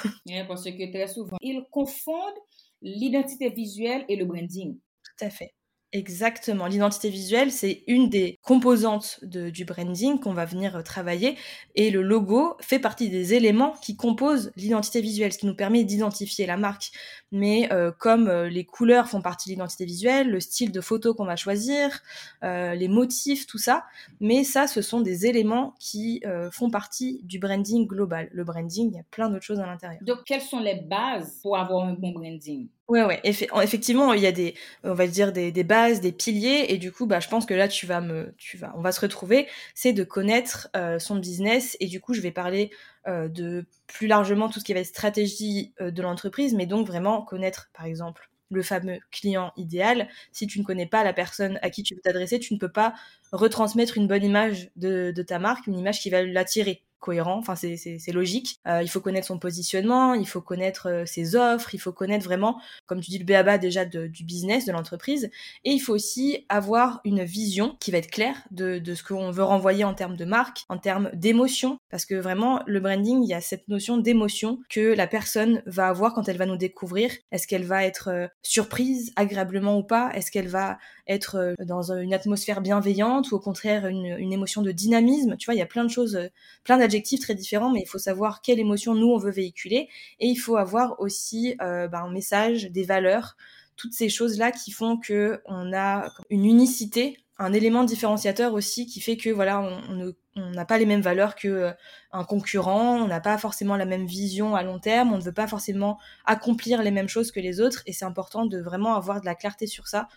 parce 0.47 0.63
que 0.63 0.91
très 0.91 1.07
souvent, 1.07 1.37
ils 1.41 1.63
confondent 1.71 2.39
l'identité 2.81 3.49
visuelle 3.49 4.05
et 4.09 4.15
le 4.15 4.25
branding. 4.25 4.79
Tout 5.03 5.25
à 5.25 5.29
fait. 5.29 5.53
Exactement. 5.93 6.67
L'identité 6.67 7.09
visuelle, 7.09 7.49
c'est 7.49 7.83
une 7.87 8.09
des 8.09 8.37
composantes 8.41 9.19
du 9.23 9.63
branding 9.63 10.19
qu'on 10.19 10.33
va 10.33 10.43
venir 10.43 10.75
euh, 10.75 10.81
travailler. 10.81 11.37
Et 11.75 11.91
le 11.91 12.01
logo 12.01 12.57
fait 12.59 12.79
partie 12.79 13.09
des 13.09 13.33
éléments 13.33 13.71
qui 13.81 13.95
composent 13.95 14.51
l'identité 14.57 14.99
visuelle, 14.99 15.31
ce 15.31 15.37
qui 15.37 15.45
nous 15.45 15.55
permet 15.55 15.85
d'identifier 15.85 16.45
la 16.45 16.57
marque. 16.57 16.91
Mais 17.31 17.71
euh, 17.71 17.93
comme 17.97 18.27
euh, 18.27 18.49
les 18.49 18.65
couleurs 18.65 19.07
font 19.07 19.21
partie 19.21 19.47
de 19.47 19.53
l'identité 19.53 19.85
visuelle, 19.85 20.29
le 20.29 20.41
style 20.41 20.73
de 20.73 20.81
photo 20.81 21.13
qu'on 21.13 21.25
va 21.25 21.37
choisir, 21.37 22.01
les 22.41 22.87
motifs, 22.87 23.47
tout 23.47 23.57
ça, 23.57 23.85
mais 24.19 24.43
ça, 24.43 24.67
ce 24.67 24.81
sont 24.81 25.01
des 25.01 25.25
éléments 25.25 25.73
qui 25.79 26.21
font 26.51 26.69
partie 26.69 27.21
du 27.23 27.39
branding 27.39 27.87
global. 27.87 28.29
Le 28.31 28.43
branding, 28.43 28.89
il 28.91 28.95
y 28.95 28.99
a 28.99 29.03
plein 29.11 29.29
d'autres 29.29 29.43
choses 29.43 29.59
à 29.59 29.65
l'intérieur. 29.65 30.01
Donc, 30.03 30.19
quelles 30.25 30.41
sont 30.41 30.59
les 30.59 30.75
bases 30.75 31.39
pour 31.41 31.57
avoir 31.57 31.85
un 31.85 31.93
bon 31.93 32.11
branding? 32.11 32.67
Ouais, 32.87 33.03
ouais. 33.03 33.19
effectivement, 33.23 34.13
il 34.13 34.21
y 34.21 34.27
a 34.27 34.31
des, 34.31 34.55
on 34.85 34.93
va 34.93 35.07
dire 35.07 35.33
des, 35.33 35.51
bases, 35.65 35.99
des 35.99 36.13
piliers, 36.13 36.67
et 36.69 36.77
du 36.77 36.93
coup, 36.93 37.05
bah, 37.05 37.19
je 37.19 37.27
pense 37.27 37.45
que 37.45 37.53
là, 37.53 37.67
tu 37.67 37.85
vas 37.85 37.99
me, 37.99 38.33
tu 38.37 38.55
vas, 38.57 38.73
on 38.77 38.81
va 38.81 38.93
se 38.93 39.01
retrouver. 39.01 39.47
C'est 39.75 39.91
de 39.91 40.05
connaître 40.05 40.69
euh, 40.77 40.97
son 40.97 41.17
business, 41.17 41.75
et 41.81 41.87
du 41.87 41.99
coup, 41.99 42.13
je 42.13 42.21
vais 42.21 42.31
parler 42.31 42.71
euh, 43.07 43.27
de 43.27 43.65
plus 43.87 44.07
largement 44.07 44.47
tout 44.47 44.59
ce 44.61 44.63
qui 44.63 44.73
va 44.73 44.79
être 44.79 44.85
stratégie 44.87 45.73
euh, 45.81 45.91
de 45.91 46.01
l'entreprise, 46.01 46.53
mais 46.53 46.65
donc 46.65 46.87
vraiment 46.87 47.21
connaître, 47.23 47.69
par 47.73 47.85
exemple, 47.85 48.29
le 48.51 48.63
fameux 48.63 48.99
client 49.11 49.51
idéal. 49.57 50.07
Si 50.31 50.47
tu 50.47 50.57
ne 50.59 50.63
connais 50.63 50.85
pas 50.87 51.03
la 51.03 51.11
personne 51.11 51.59
à 51.61 51.69
qui 51.69 51.83
tu 51.83 51.93
veux 51.93 52.01
t'adresser, 52.01 52.39
tu 52.39 52.53
ne 52.53 52.59
peux 52.59 52.71
pas 52.71 52.93
retransmettre 53.33 53.97
une 53.97 54.07
bonne 54.07 54.23
image 54.23 54.69
de, 54.77 55.11
de 55.13 55.21
ta 55.23 55.39
marque, 55.39 55.67
une 55.67 55.77
image 55.77 55.99
qui 55.99 56.09
va 56.09 56.23
l'attirer 56.23 56.83
cohérent, 56.99 57.37
enfin 57.37 57.55
c'est 57.55 58.11
logique. 58.11 58.59
Euh, 58.67 58.81
il 58.81 58.89
faut 58.89 59.01
connaître 59.01 59.27
son 59.27 59.39
positionnement, 59.39 60.13
il 60.13 60.27
faut 60.27 60.41
connaître 60.41 60.89
euh, 60.89 61.05
ses 61.05 61.35
offres, 61.35 61.73
il 61.73 61.79
faut 61.79 61.91
connaître 61.91 62.25
vraiment, 62.25 62.59
comme 62.85 63.01
tu 63.01 63.11
dis, 63.11 63.19
le 63.19 63.25
béaba 63.25 63.57
déjà 63.57 63.85
du 63.85 64.23
business, 64.23 64.65
de 64.65 64.71
l'entreprise, 64.71 65.29
et 65.63 65.71
il 65.71 65.79
faut 65.79 65.93
aussi 65.93 66.45
avoir 66.49 67.01
une 67.05 67.23
vision 67.23 67.75
qui 67.79 67.91
va 67.91 67.97
être 67.99 68.11
claire 68.11 68.43
de, 68.51 68.79
de 68.79 68.95
ce 68.95 69.03
qu'on 69.03 69.31
veut 69.31 69.43
renvoyer 69.43 69.83
en 69.83 69.93
termes 69.93 70.17
de 70.17 70.25
marque, 70.25 70.59
en 70.69 70.77
termes 70.77 71.09
d'émotion, 71.13 71.77
parce 71.89 72.05
que 72.05 72.15
vraiment 72.15 72.61
le 72.65 72.79
branding, 72.79 73.23
il 73.23 73.29
y 73.29 73.33
a 73.33 73.41
cette 73.41 73.67
notion 73.67 73.97
d'émotion 73.97 74.59
que 74.69 74.93
la 74.93 75.07
personne 75.07 75.61
va 75.65 75.87
avoir 75.87 76.13
quand 76.13 76.27
elle 76.27 76.37
va 76.37 76.45
nous 76.45 76.57
découvrir. 76.57 77.11
Est-ce 77.31 77.47
qu'elle 77.47 77.65
va 77.65 77.83
être 77.85 78.09
euh, 78.09 78.27
surprise 78.41 79.11
agréablement 79.15 79.77
ou 79.77 79.83
pas? 79.83 80.11
Est-ce 80.13 80.31
qu'elle 80.31 80.47
va 80.47 80.77
être 81.07 81.55
dans 81.65 81.91
une 81.91 82.13
atmosphère 82.13 82.61
bienveillante 82.61 83.31
ou 83.31 83.35
au 83.35 83.39
contraire 83.39 83.87
une, 83.87 84.31
émotion 84.31 84.61
de 84.61 84.71
dynamisme. 84.71 85.37
Tu 85.37 85.45
vois, 85.45 85.55
il 85.55 85.59
y 85.59 85.61
a 85.61 85.67
plein 85.67 85.83
de 85.83 85.89
choses, 85.89 86.19
plein 86.63 86.79
adjectifs 86.79 87.21
très 87.21 87.35
différents, 87.35 87.71
mais 87.71 87.81
il 87.81 87.87
faut 87.87 87.97
savoir 87.97 88.41
quelle 88.41 88.59
émotion 88.59 88.93
nous 88.93 89.07
on 89.07 89.17
veut 89.17 89.31
véhiculer. 89.31 89.89
Et 90.19 90.27
il 90.27 90.35
faut 90.35 90.57
avoir 90.57 90.99
aussi 90.99 91.55
euh, 91.61 91.87
bah, 91.87 92.01
un 92.01 92.11
message, 92.11 92.71
des 92.71 92.83
valeurs, 92.83 93.37
toutes 93.77 93.93
ces 93.93 94.09
choses 94.09 94.37
là 94.37 94.51
qui 94.51 94.71
font 94.71 94.97
que 94.97 95.41
on 95.45 95.71
a 95.73 96.11
une 96.29 96.45
unicité, 96.45 97.17
un 97.39 97.53
élément 97.53 97.83
différenciateur 97.83 98.53
aussi 98.53 98.87
qui 98.87 98.99
fait 98.99 99.15
que 99.15 99.29
voilà 99.29 99.61
on, 99.89 100.13
n'a 100.35 100.65
pas 100.65 100.77
les 100.77 100.85
mêmes 100.85 101.01
valeurs 101.01 101.35
que 101.35 101.47
euh, 101.47 101.71
un 102.11 102.23
concurrent, 102.23 102.97
on 102.97 103.07
n'a 103.07 103.19
pas 103.19 103.37
forcément 103.37 103.75
la 103.75 103.85
même 103.85 104.05
vision 104.05 104.55
à 104.55 104.63
long 104.63 104.79
terme, 104.79 105.13
on 105.13 105.17
ne 105.17 105.21
veut 105.21 105.33
pas 105.33 105.47
forcément 105.47 105.99
accomplir 106.25 106.83
les 106.83 106.91
mêmes 106.91 107.07
choses 107.07 107.31
que 107.31 107.39
les 107.39 107.59
autres. 107.59 107.81
Et 107.85 107.93
c'est 107.93 108.05
important 108.05 108.45
de 108.45 108.59
vraiment 108.59 108.95
avoir 108.95 109.19
de 109.21 109.25
la 109.25 109.35
clarté 109.35 109.65
sur 109.65 109.87
ça 109.87 110.07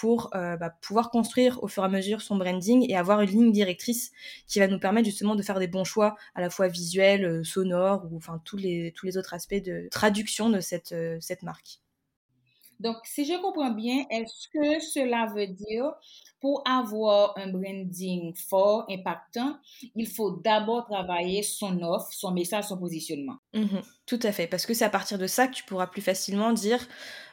pour 0.00 0.30
euh, 0.34 0.58
bah, 0.58 0.70
pouvoir 0.82 1.10
construire 1.10 1.62
au 1.62 1.68
fur 1.68 1.82
et 1.82 1.86
à 1.86 1.88
mesure 1.88 2.20
son 2.20 2.36
branding 2.36 2.84
et 2.86 2.96
avoir 2.96 3.22
une 3.22 3.30
ligne 3.30 3.52
directrice 3.52 4.12
qui 4.46 4.58
va 4.58 4.68
nous 4.68 4.78
permettre 4.78 5.06
justement 5.06 5.34
de 5.34 5.42
faire 5.42 5.58
des 5.58 5.68
bons 5.68 5.84
choix 5.84 6.16
à 6.34 6.42
la 6.42 6.50
fois 6.50 6.68
visuels, 6.68 7.24
euh, 7.24 7.44
sonores 7.44 8.06
ou 8.10 8.16
enfin 8.18 8.38
tous 8.44 8.58
les, 8.58 8.92
autres 9.16 9.32
aspects 9.32 9.54
de 9.54 9.88
traduction 9.90 10.50
de 10.50 10.60
cette, 10.60 10.92
euh, 10.92 11.16
cette 11.20 11.42
marque. 11.42 11.80
Donc, 12.80 12.96
si 13.04 13.24
je 13.24 13.40
comprends 13.40 13.70
bien, 13.70 14.04
est-ce 14.10 14.48
que 14.48 14.80
cela 14.80 15.26
veut 15.34 15.46
dire 15.46 15.92
pour 16.40 16.62
avoir 16.66 17.36
un 17.38 17.50
branding 17.50 18.34
fort, 18.34 18.84
impactant, 18.90 19.58
il 19.94 20.06
faut 20.06 20.32
d'abord 20.44 20.84
travailler 20.84 21.42
son 21.42 21.80
offre, 21.82 22.08
son 22.12 22.32
message, 22.32 22.64
son 22.64 22.78
positionnement? 22.78 23.36
Mmh 23.54 23.78
tout 24.06 24.20
à 24.22 24.30
fait, 24.30 24.46
parce 24.46 24.66
que 24.66 24.72
c'est 24.72 24.84
à 24.84 24.90
partir 24.90 25.18
de 25.18 25.26
ça 25.26 25.48
que 25.48 25.54
tu 25.54 25.64
pourras 25.64 25.88
plus 25.88 26.00
facilement 26.00 26.52
dire, 26.52 26.78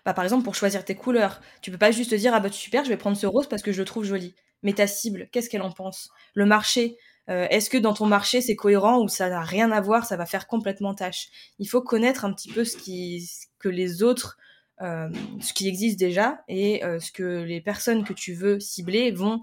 bah, 0.06 0.14
par 0.16 0.24
exemple, 0.24 0.44
pour 0.44 0.56
choisir 0.56 0.84
tes 0.84 0.96
couleurs, 0.96 1.40
tu 1.62 1.70
peux 1.70 1.78
pas 1.78 1.92
juste 1.92 2.14
dire, 2.16 2.34
ah 2.34 2.40
bah 2.40 2.52
super, 2.52 2.84
je 2.84 2.90
vais 2.90 2.98
prendre 2.98 3.16
ce 3.16 3.28
rose 3.28 3.48
parce 3.48 3.62
que 3.62 3.72
je 3.72 3.80
le 3.80 3.86
trouve 3.86 4.06
joli. 4.06 4.34
Mais 4.64 4.74
ta 4.74 4.88
cible, 4.88 5.30
qu'est-ce 5.32 5.50
qu'elle 5.52 5.62
en 5.62 5.72
pense? 5.72 6.10
Le 6.34 6.46
marché, 6.48 6.98
euh, 7.30 7.48
est-ce 7.50 7.70
que 7.70 7.78
dans 7.78 7.94
ton 7.94 8.06
marché 8.06 8.42
c'est 8.42 8.56
cohérent 8.56 9.02
ou 9.02 9.08
ça 9.08 9.30
n'a 9.30 9.42
rien 9.42 9.72
à 9.72 9.82
voir, 9.82 10.06
ça 10.06 10.18
va 10.18 10.26
faire 10.26 10.48
complètement 10.48 10.96
tâche? 10.96 11.28
Il 11.60 11.68
faut 11.68 11.82
connaître 11.82 12.26
un 12.26 12.34
petit 12.34 12.50
peu 12.50 12.66
ce, 12.66 12.76
qui, 12.78 13.22
ce 13.22 13.46
que 13.60 13.70
les 13.70 14.04
autres 14.04 14.38
euh, 14.82 15.10
ce 15.40 15.54
qui 15.54 15.68
existe 15.68 16.00
déjà 16.00 16.44
et 16.48 16.84
euh, 16.84 17.00
ce 17.00 17.12
que 17.12 17.44
les 17.44 17.62
personnes 17.62 18.04
que 18.04 18.14
tu 18.14 18.34
veux 18.34 18.60
cibler 18.60 19.12
vont 19.12 19.42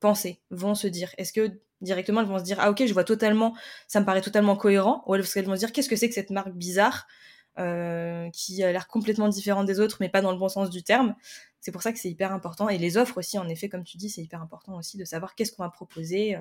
penser, 0.00 0.40
vont 0.50 0.74
se 0.74 0.86
dire. 0.86 1.12
Est-ce 1.18 1.32
que 1.32 1.60
directement 1.82 2.20
elles 2.20 2.26
vont 2.26 2.38
se 2.38 2.44
dire 2.44 2.58
ah 2.60 2.70
ok 2.70 2.84
je 2.86 2.92
vois 2.92 3.04
totalement, 3.04 3.54
ça 3.88 4.00
me 4.00 4.06
paraît 4.06 4.22
totalement 4.22 4.56
cohérent, 4.56 5.02
ou 5.06 5.14
est-ce 5.14 5.34
qu'elles 5.34 5.44
vont 5.44 5.54
se 5.54 5.60
dire 5.60 5.72
qu'est-ce 5.72 5.88
que 5.88 5.96
c'est 5.96 6.08
que 6.08 6.14
cette 6.14 6.30
marque 6.30 6.52
bizarre 6.52 7.06
euh, 7.58 8.30
qui 8.30 8.62
a 8.62 8.72
l'air 8.72 8.88
complètement 8.88 9.28
différente 9.28 9.66
des 9.66 9.80
autres 9.80 9.98
mais 10.00 10.08
pas 10.08 10.22
dans 10.22 10.32
le 10.32 10.38
bon 10.38 10.48
sens 10.48 10.70
du 10.70 10.82
terme? 10.82 11.14
C'est 11.60 11.72
pour 11.72 11.82
ça 11.82 11.92
que 11.92 11.98
c'est 11.98 12.10
hyper 12.10 12.32
important 12.32 12.70
et 12.70 12.78
les 12.78 12.96
offres 12.96 13.18
aussi 13.18 13.38
en 13.38 13.48
effet 13.48 13.68
comme 13.68 13.84
tu 13.84 13.98
dis 13.98 14.08
c'est 14.08 14.22
hyper 14.22 14.40
important 14.40 14.76
aussi 14.76 14.96
de 14.96 15.04
savoir 15.04 15.34
qu'est-ce 15.34 15.52
qu'on 15.52 15.62
va 15.62 15.70
proposer 15.70 16.36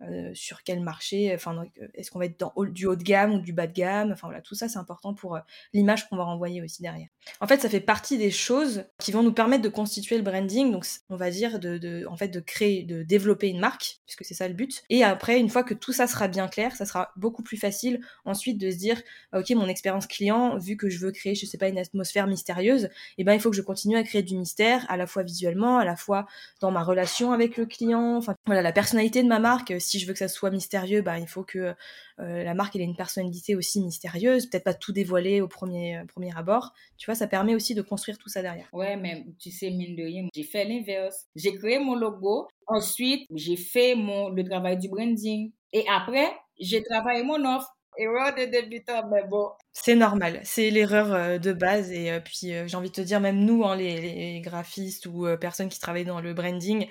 euh, 0.00 0.30
sur 0.32 0.62
quel 0.62 0.80
marché, 0.80 1.32
enfin, 1.34 1.64
est-ce 1.94 2.12
qu'on 2.12 2.20
va 2.20 2.26
être 2.26 2.38
dans 2.38 2.52
du 2.66 2.86
haut 2.86 2.94
de 2.94 3.02
gamme 3.02 3.34
ou 3.34 3.40
du 3.40 3.52
bas 3.52 3.66
de 3.66 3.72
gamme, 3.72 4.12
enfin 4.12 4.28
voilà, 4.28 4.40
tout 4.40 4.54
ça 4.54 4.68
c'est 4.68 4.78
important 4.78 5.12
pour 5.12 5.34
euh, 5.34 5.40
l'image 5.72 6.08
qu'on 6.08 6.16
va 6.16 6.22
renvoyer 6.22 6.62
aussi 6.62 6.82
derrière. 6.82 7.08
En 7.40 7.48
fait, 7.48 7.60
ça 7.60 7.68
fait 7.68 7.80
partie 7.80 8.16
des 8.16 8.30
choses 8.30 8.84
qui 9.00 9.10
vont 9.10 9.24
nous 9.24 9.32
permettre 9.32 9.62
de 9.62 9.68
constituer 9.68 10.16
le 10.16 10.22
branding, 10.22 10.70
donc 10.70 10.86
on 11.10 11.16
va 11.16 11.30
dire 11.30 11.58
de, 11.58 12.06
en 12.06 12.16
fait, 12.16 12.28
de 12.28 12.38
créer, 12.38 12.84
de 12.84 13.02
développer 13.02 13.48
une 13.48 13.58
marque, 13.58 13.98
puisque 14.06 14.24
c'est 14.24 14.34
ça 14.34 14.46
le 14.46 14.54
but. 14.54 14.84
Et 14.88 15.02
après, 15.02 15.40
une 15.40 15.48
fois 15.48 15.64
que 15.64 15.74
tout 15.74 15.92
ça 15.92 16.06
sera 16.06 16.28
bien 16.28 16.46
clair, 16.46 16.76
ça 16.76 16.86
sera 16.86 17.10
beaucoup 17.16 17.42
plus 17.42 17.56
facile 17.56 18.00
ensuite 18.24 18.58
de 18.58 18.70
se 18.70 18.76
dire, 18.76 19.02
ok, 19.34 19.50
mon 19.50 19.66
expérience 19.66 20.06
client, 20.06 20.58
vu 20.58 20.76
que 20.76 20.88
je 20.88 21.00
veux 21.00 21.10
créer, 21.10 21.34
je 21.34 21.44
sais 21.44 21.58
pas, 21.58 21.68
une 21.68 21.78
atmosphère 21.78 22.28
mystérieuse, 22.28 22.84
et 22.84 22.90
eh 23.18 23.24
ben 23.24 23.34
il 23.34 23.40
faut 23.40 23.50
que 23.50 23.56
je 23.56 23.62
continue 23.62 23.96
à 23.96 24.04
créer 24.04 24.22
du 24.22 24.36
mystère, 24.36 24.86
à 24.88 24.96
la 24.96 25.08
fois 25.08 25.24
visuellement, 25.24 25.78
à 25.78 25.84
la 25.84 25.96
fois 25.96 26.26
dans 26.60 26.70
ma 26.70 26.84
relation 26.84 27.32
avec 27.32 27.56
le 27.56 27.66
client, 27.66 28.16
enfin 28.16 28.34
voilà, 28.46 28.62
la 28.62 28.72
personnalité 28.72 29.24
de 29.24 29.28
ma 29.28 29.40
marque 29.40 29.74
si 29.88 29.98
je 29.98 30.06
veux 30.06 30.12
que 30.12 30.18
ça 30.18 30.28
soit 30.28 30.50
mystérieux, 30.50 31.02
bah, 31.02 31.18
il 31.18 31.26
faut 31.26 31.42
que 31.42 31.74
euh, 32.20 32.44
la 32.44 32.54
marque 32.54 32.76
ait 32.76 32.80
une 32.80 32.96
personnalité 32.96 33.54
aussi 33.54 33.80
mystérieuse, 33.80 34.46
peut-être 34.46 34.64
pas 34.64 34.74
tout 34.74 34.92
dévoiler 34.92 35.40
au 35.40 35.48
premier, 35.48 35.98
euh, 35.98 36.04
premier 36.04 36.36
abord. 36.36 36.72
Tu 36.96 37.06
vois, 37.06 37.14
ça 37.14 37.26
permet 37.26 37.54
aussi 37.54 37.74
de 37.74 37.82
construire 37.82 38.18
tout 38.18 38.28
ça 38.28 38.42
derrière. 38.42 38.68
Ouais, 38.72 38.96
mais 38.96 39.26
tu 39.38 39.50
sais, 39.50 39.70
mine 39.70 39.96
de 39.96 40.02
rien, 40.02 40.28
j'ai 40.34 40.42
fait 40.42 40.64
l'inverse. 40.64 41.26
J'ai 41.34 41.54
créé 41.54 41.78
mon 41.78 41.94
logo, 41.94 42.48
ensuite, 42.66 43.26
j'ai 43.34 43.56
fait 43.56 43.94
mon, 43.94 44.28
le 44.28 44.44
travail 44.44 44.78
du 44.78 44.88
branding. 44.88 45.52
Et 45.72 45.84
après, 45.88 46.30
j'ai 46.58 46.82
travaillé 46.82 47.22
mon 47.22 47.44
offre. 47.44 47.74
Erreur 47.98 48.34
de 48.34 48.44
débutant, 48.44 49.08
mais 49.08 49.24
bon. 49.24 49.50
C'est 49.72 49.96
normal, 49.96 50.40
c'est 50.44 50.70
l'erreur 50.70 51.12
euh, 51.12 51.38
de 51.38 51.52
base. 51.52 51.90
Et 51.90 52.18
puis, 52.24 52.52
j'ai 52.66 52.76
envie 52.76 52.90
de 52.90 52.94
te 52.94 53.00
dire, 53.00 53.20
même 53.20 53.44
nous, 53.44 53.64
hein, 53.64 53.76
les, 53.76 54.40
graphistes 54.40 55.06
ou 55.06 55.26
personnes 55.40 55.68
qui 55.68 55.80
travaillent 55.80 56.04
dans 56.04 56.20
le 56.20 56.32
branding, 56.32 56.88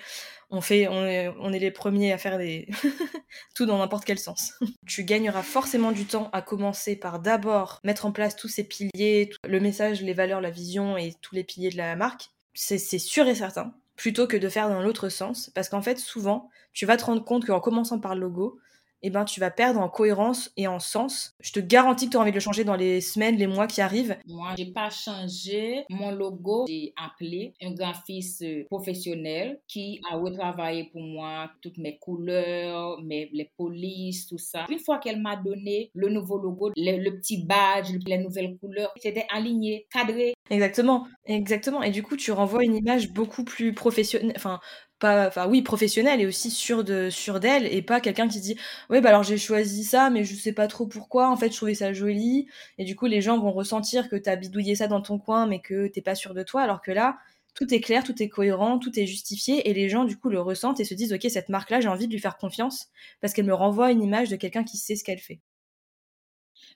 on 0.50 0.60
fait, 0.60 0.88
on 0.88 1.52
est, 1.52 1.58
les 1.58 1.70
premiers 1.70 2.12
à 2.12 2.18
faire 2.18 2.38
des 2.38 2.68
tout 3.54 3.66
dans 3.66 3.78
n'importe 3.78 4.04
quel 4.04 4.18
sens. 4.18 4.52
tu 4.86 5.04
gagneras 5.04 5.42
forcément 5.42 5.92
du 5.92 6.06
temps 6.06 6.30
à 6.32 6.42
commencer 6.42 6.96
par 6.96 7.20
d'abord 7.20 7.80
mettre 7.84 8.06
en 8.06 8.12
place 8.12 8.36
tous 8.36 8.48
ces 8.48 8.64
piliers, 8.64 9.30
le 9.46 9.60
message, 9.60 10.02
les 10.02 10.14
valeurs, 10.14 10.40
la 10.40 10.50
vision 10.50 10.96
et 10.96 11.14
tous 11.20 11.34
les 11.34 11.44
piliers 11.44 11.70
de 11.70 11.76
la 11.76 11.96
marque. 11.96 12.30
C'est 12.54 12.78
sûr 12.78 13.28
et 13.28 13.34
certain. 13.34 13.74
Plutôt 13.96 14.26
que 14.26 14.36
de 14.36 14.48
faire 14.48 14.68
dans 14.68 14.80
l'autre 14.80 15.08
sens, 15.08 15.50
parce 15.54 15.68
qu'en 15.68 15.82
fait, 15.82 15.98
souvent, 15.98 16.48
tu 16.72 16.86
vas 16.86 16.96
te 16.96 17.04
rendre 17.04 17.24
compte 17.24 17.44
qu'en 17.44 17.60
commençant 17.60 17.98
par 17.98 18.14
le 18.14 18.22
logo, 18.22 18.58
eh 19.02 19.10
ben, 19.10 19.24
tu 19.24 19.40
vas 19.40 19.50
perdre 19.50 19.80
en 19.80 19.88
cohérence 19.88 20.50
et 20.56 20.66
en 20.66 20.78
sens. 20.78 21.34
Je 21.40 21.52
te 21.52 21.60
garantis 21.60 22.06
que 22.06 22.10
tu 22.12 22.16
auras 22.16 22.24
envie 22.24 22.32
de 22.32 22.36
le 22.36 22.40
changer 22.40 22.64
dans 22.64 22.76
les 22.76 23.00
semaines, 23.00 23.36
les 23.36 23.46
mois 23.46 23.66
qui 23.66 23.80
arrivent. 23.80 24.16
Moi, 24.26 24.54
j'ai 24.56 24.72
pas 24.72 24.90
changé 24.90 25.84
mon 25.88 26.10
logo. 26.10 26.66
J'ai 26.68 26.92
appelé 26.96 27.54
un 27.62 27.72
graphiste 27.72 28.44
professionnel 28.66 29.60
qui 29.68 30.00
a 30.10 30.16
retravaillé 30.16 30.84
pour 30.92 31.00
moi 31.00 31.50
toutes 31.62 31.78
mes 31.78 31.98
couleurs, 31.98 33.00
mes, 33.02 33.28
les 33.32 33.50
polices, 33.56 34.26
tout 34.26 34.38
ça. 34.38 34.66
Une 34.68 34.78
fois 34.78 34.98
qu'elle 34.98 35.20
m'a 35.20 35.36
donné 35.36 35.90
le 35.94 36.08
nouveau 36.08 36.38
logo, 36.38 36.70
le, 36.76 37.10
petit 37.10 37.44
badge, 37.44 37.90
les 38.06 38.18
nouvelles 38.18 38.56
couleurs, 38.58 38.92
c'était 38.96 39.26
aligné, 39.30 39.86
cadré. 39.92 40.34
Exactement, 40.50 41.06
exactement. 41.26 41.82
Et 41.82 41.90
du 41.90 42.02
coup, 42.02 42.16
tu 42.16 42.32
renvoies 42.32 42.64
une 42.64 42.76
image 42.76 43.12
beaucoup 43.12 43.44
plus 43.44 43.74
professionnelle, 43.74 44.32
enfin, 44.36 44.60
enfin 45.02 45.46
oui 45.48 45.62
professionnelle 45.62 46.20
et 46.20 46.26
aussi 46.26 46.50
sûre 46.50 46.84
de 46.84 47.10
sûre 47.10 47.40
d'elle 47.40 47.66
et 47.66 47.82
pas 47.82 48.00
quelqu'un 48.00 48.28
qui 48.28 48.40
dit 48.40 48.56
ouais 48.90 49.00
bah 49.00 49.10
alors 49.10 49.22
j'ai 49.22 49.38
choisi 49.38 49.84
ça 49.84 50.10
mais 50.10 50.24
je 50.24 50.34
sais 50.34 50.52
pas 50.52 50.66
trop 50.66 50.86
pourquoi. 50.86 51.28
En 51.30 51.36
fait 51.36 51.50
je 51.50 51.56
trouvais 51.56 51.74
ça 51.74 51.92
joli 51.92 52.48
et 52.78 52.84
du 52.84 52.96
coup 52.96 53.06
les 53.06 53.20
gens 53.20 53.38
vont 53.38 53.52
ressentir 53.52 54.08
que 54.08 54.16
t'as 54.16 54.36
bidouillé 54.36 54.74
ça 54.74 54.88
dans 54.88 55.00
ton 55.00 55.18
coin 55.18 55.46
mais 55.46 55.60
que 55.60 55.86
t'es 55.88 56.02
pas 56.02 56.14
sûr 56.14 56.34
de 56.34 56.42
toi 56.42 56.62
alors 56.62 56.82
que 56.82 56.90
là 56.90 57.18
tout 57.54 57.72
est 57.72 57.80
clair 57.80 58.02
tout 58.04 58.20
est 58.22 58.28
cohérent 58.28 58.78
tout 58.78 58.98
est 58.98 59.06
justifié 59.06 59.68
et 59.70 59.74
les 59.74 59.88
gens 59.88 60.04
du 60.04 60.16
coup 60.16 60.28
le 60.30 60.40
ressentent 60.40 60.80
et 60.80 60.84
se 60.84 60.94
disent 60.94 61.12
ok 61.12 61.26
cette 61.30 61.48
marque 61.48 61.70
là 61.70 61.80
j'ai 61.80 61.88
envie 61.88 62.06
de 62.08 62.12
lui 62.12 62.20
faire 62.20 62.36
confiance 62.36 62.88
parce 63.20 63.32
qu'elle 63.32 63.46
me 63.46 63.54
renvoie 63.54 63.92
une 63.92 64.02
image 64.02 64.28
de 64.30 64.36
quelqu'un 64.36 64.64
qui 64.64 64.76
sait 64.78 64.96
ce 64.96 65.04
qu'elle 65.04 65.18
fait 65.20 65.40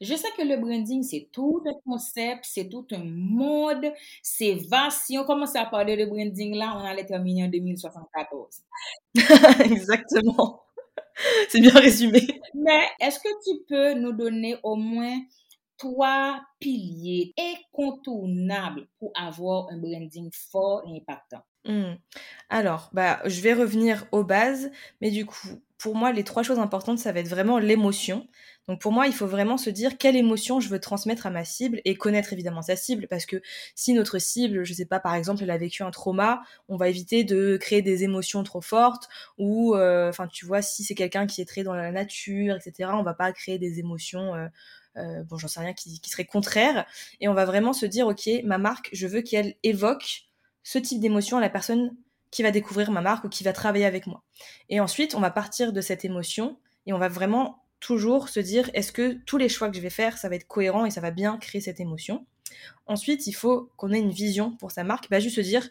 je 0.01 0.15
sais 0.15 0.29
que 0.37 0.43
le 0.43 0.57
branding, 0.57 1.03
c'est 1.03 1.29
tout 1.33 1.63
un 1.67 1.75
concept, 1.85 2.45
c'est 2.45 2.69
tout 2.69 2.87
un 2.93 3.05
mode, 3.05 3.93
c'est 4.23 4.55
vaste. 4.69 5.03
Si 5.07 5.19
on 5.19 5.25
commence 5.25 5.57
à 5.57 5.65
parler 5.67 5.97
de 5.97 6.05
branding 6.07 6.55
là, 6.57 6.75
on 6.77 6.85
allait 6.85 7.07
terminer 7.07 7.45
en 7.45 7.49
2074. 7.49 8.63
Exactement. 9.65 10.63
C'est 11.49 11.61
bien 11.61 11.73
résumé. 11.75 12.27
Mais 12.55 12.89
est-ce 13.01 13.19
que 13.21 13.29
tu 13.45 13.63
peux 13.69 13.95
nous 13.95 14.13
donner 14.13 14.57
au 14.63 14.77
moins 14.77 15.19
trois 15.83 16.41
piliers 16.61 17.35
incontournables 17.39 18.87
pour 18.99 19.13
avoir 19.17 19.69
un 19.71 19.79
branding 19.79 20.31
fort 20.33 20.83
et 20.87 20.97
impactant? 20.97 21.43
Hmm. 21.65 21.95
Alors, 22.49 22.91
bah, 22.93 23.21
je 23.25 23.41
vais 23.41 23.53
revenir 23.53 24.07
aux 24.13 24.23
bases, 24.23 24.71
mais 25.01 25.11
du 25.11 25.27
coup, 25.27 25.61
pour 25.79 25.97
moi, 25.97 26.13
les 26.13 26.23
trois 26.23 26.45
choses 26.45 26.61
importantes, 26.61 27.01
ça 27.01 27.11
va 27.11 27.21
être 27.21 27.29
vraiment 27.29 27.59
l'émotion. 27.59 28.29
Donc 28.69 28.81
pour 28.81 28.93
moi, 28.93 29.09
il 29.09 29.13
faut 29.13 29.27
vraiment 29.27 29.57
se 29.57 29.71
dire 29.71 29.99
quelle 29.99 30.15
émotion 30.15 30.61
je 30.61 30.69
veux 30.69 30.79
transmettre 30.79 31.27
à 31.27 31.31
ma 31.31 31.45
cible 31.45 31.81
et 31.85 31.97
connaître 31.97 32.33
évidemment 32.33 32.63
sa 32.63 32.77
cible 32.77 33.09
parce 33.09 33.27
que 33.27 33.43
si 33.75 33.93
notre 33.93 34.21
cible, 34.21 34.63
je 34.63 34.73
sais 34.73 34.87
pas, 34.87 35.01
par 35.01 35.17
exemple, 35.17 35.43
elle 35.43 35.51
a 35.51 35.59
vécu 35.59 35.83
un 35.83 35.91
trauma, 35.91 36.43
on 36.69 36.77
va 36.77 36.89
éviter 36.89 37.25
de 37.25 37.57
créer 37.61 37.83
des 37.83 38.05
émotions 38.05 38.45
trop 38.45 38.61
fortes 38.61 39.09
ou, 39.37 39.75
euh, 39.75 40.09
enfin, 40.09 40.29
tu 40.29 40.47
vois, 40.47 40.63
si 40.63 40.85
c'est 40.85 40.95
quelqu'un 40.95 41.27
qui 41.27 41.41
est 41.41 41.45
très 41.45 41.65
dans 41.65 41.75
la 41.75 41.91
nature, 41.91 42.55
etc., 42.55 42.91
on 42.95 43.03
va 43.03 43.15
pas 43.15 43.33
créer 43.33 43.59
des 43.59 43.81
émotions. 43.81 44.37
Euh, 44.37 44.47
bon, 44.97 45.39
j'en 45.39 45.49
sais 45.49 45.61
rien, 45.61 45.73
qui, 45.73 46.01
seraient 46.05 46.25
contraires. 46.25 46.87
Et 47.21 47.29
on 47.29 47.35
va 47.35 47.45
vraiment 47.45 47.73
se 47.73 47.87
dire, 47.87 48.07
ok, 48.07 48.29
ma 48.45 48.59
marque, 48.59 48.89
je 48.93 49.07
veux 49.07 49.23
qu'elle 49.23 49.55
évoque 49.63 50.25
ce 50.63 50.79
type 50.79 51.01
d'émotion 51.01 51.39
à 51.39 51.41
la 51.41 51.51
personne 51.51 51.95
qui 52.31 52.43
va 52.43 52.51
découvrir 52.51 52.91
ma 52.91 53.01
marque 53.01 53.25
ou 53.25 53.29
qui 53.29 53.45
va 53.45 53.53
travailler 53.53 53.85
avec 53.85 54.07
moi. 54.07 54.23
Et 54.69 54.81
ensuite, 54.81 55.15
on 55.15 55.21
va 55.21 55.31
partir 55.31 55.73
de 55.73 55.81
cette 55.81 56.05
émotion 56.05 56.59
et 56.87 56.93
on 56.93 56.99
va 56.99 57.09
vraiment 57.09 57.65
toujours 57.79 58.29
se 58.29 58.41
dire 58.41 58.71
est-ce 58.75 58.93
que 58.93 59.15
tous 59.27 59.37
les 59.37 59.49
choix 59.49 59.69
que 59.69 59.77
je 59.77 59.83
vais 59.83 59.91
faire, 59.91 60.17
ça 60.17 60.29
va 60.29 60.37
être 60.37 60.47
cohérent 60.47 60.87
et 60.87 60.91
ça 60.91 61.01
va 61.01 61.11
bien 61.11 61.37
créer 61.37 61.61
cette 61.61 61.81
émotion? 61.81 62.27
Ensuite, 62.87 63.27
il 63.27 63.33
faut 63.33 63.71
qu'on 63.77 63.93
ait 63.93 63.99
une 63.99 64.11
vision 64.11 64.57
pour 64.57 64.71
sa 64.71 64.85
marque, 64.85 65.11
bah 65.11 65.21
juste 65.21 65.37
se 65.37 65.41
dire 65.41 65.69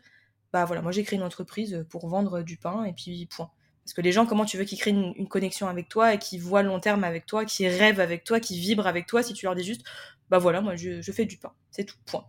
bah 0.53 0.65
voilà, 0.65 0.81
moi 0.81 0.91
j'ai 0.91 1.03
créé 1.03 1.17
une 1.17 1.25
entreprise 1.25 1.85
pour 1.89 2.07
vendre 2.07 2.41
du 2.41 2.57
pain 2.57 2.83
et 2.83 2.93
puis 2.93 3.25
point. 3.27 3.49
Parce 3.83 3.93
que 3.93 4.01
les 4.01 4.11
gens, 4.11 4.25
comment 4.25 4.45
tu 4.45 4.57
veux 4.57 4.63
qu'ils 4.63 4.79
créent 4.79 4.91
une, 4.91 5.27
connexion 5.27 5.67
avec 5.67 5.89
toi 5.89 6.13
et 6.13 6.19
qu'ils 6.19 6.41
voient 6.41 6.63
long 6.63 6.79
terme 6.79 7.03
avec 7.03 7.25
toi, 7.25 7.45
qu'ils 7.45 7.67
rêvent 7.67 7.99
avec 7.99 8.23
toi, 8.23 8.39
qu'ils 8.39 8.59
vibrent 8.59 8.87
avec 8.87 9.07
toi 9.07 9.23
si 9.23 9.33
tu 9.33 9.45
leur 9.45 9.55
dis 9.55 9.63
juste 9.63 9.81
bah 10.29 10.37
voilà, 10.37 10.61
moi 10.61 10.77
je, 10.77 11.01
je 11.01 11.11
fais 11.11 11.25
du 11.25 11.37
pain, 11.37 11.51
c'est 11.71 11.83
tout, 11.83 11.97
point. 12.05 12.25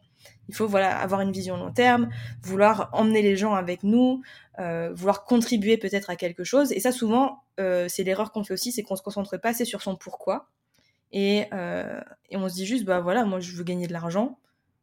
Il 0.48 0.54
faut 0.54 0.66
voilà 0.66 0.98
avoir 0.98 1.20
une 1.20 1.32
vision 1.32 1.56
long 1.56 1.72
terme, 1.72 2.08
vouloir 2.42 2.90
emmener 2.92 3.22
les 3.22 3.36
gens 3.36 3.54
avec 3.54 3.84
nous, 3.84 4.22
euh, 4.58 4.92
vouloir 4.92 5.24
contribuer 5.24 5.76
peut-être 5.76 6.10
à 6.10 6.16
quelque 6.16 6.44
chose. 6.44 6.72
Et 6.72 6.80
ça, 6.80 6.92
souvent, 6.92 7.44
euh, 7.60 7.86
c'est 7.88 8.02
l'erreur 8.02 8.32
qu'on 8.32 8.44
fait 8.44 8.54
aussi, 8.54 8.72
c'est 8.72 8.82
qu'on 8.82 8.96
se 8.96 9.02
concentre 9.02 9.36
pas 9.36 9.50
assez 9.50 9.64
sur 9.64 9.82
son 9.82 9.96
pourquoi. 9.96 10.48
Et, 11.12 11.46
euh, 11.52 12.00
et 12.30 12.36
on 12.36 12.48
se 12.48 12.54
dit 12.54 12.66
juste, 12.66 12.84
bah 12.84 13.00
voilà, 13.00 13.24
moi 13.24 13.40
je 13.40 13.54
veux 13.54 13.64
gagner 13.64 13.86
de 13.86 13.92
l'argent 13.92 14.38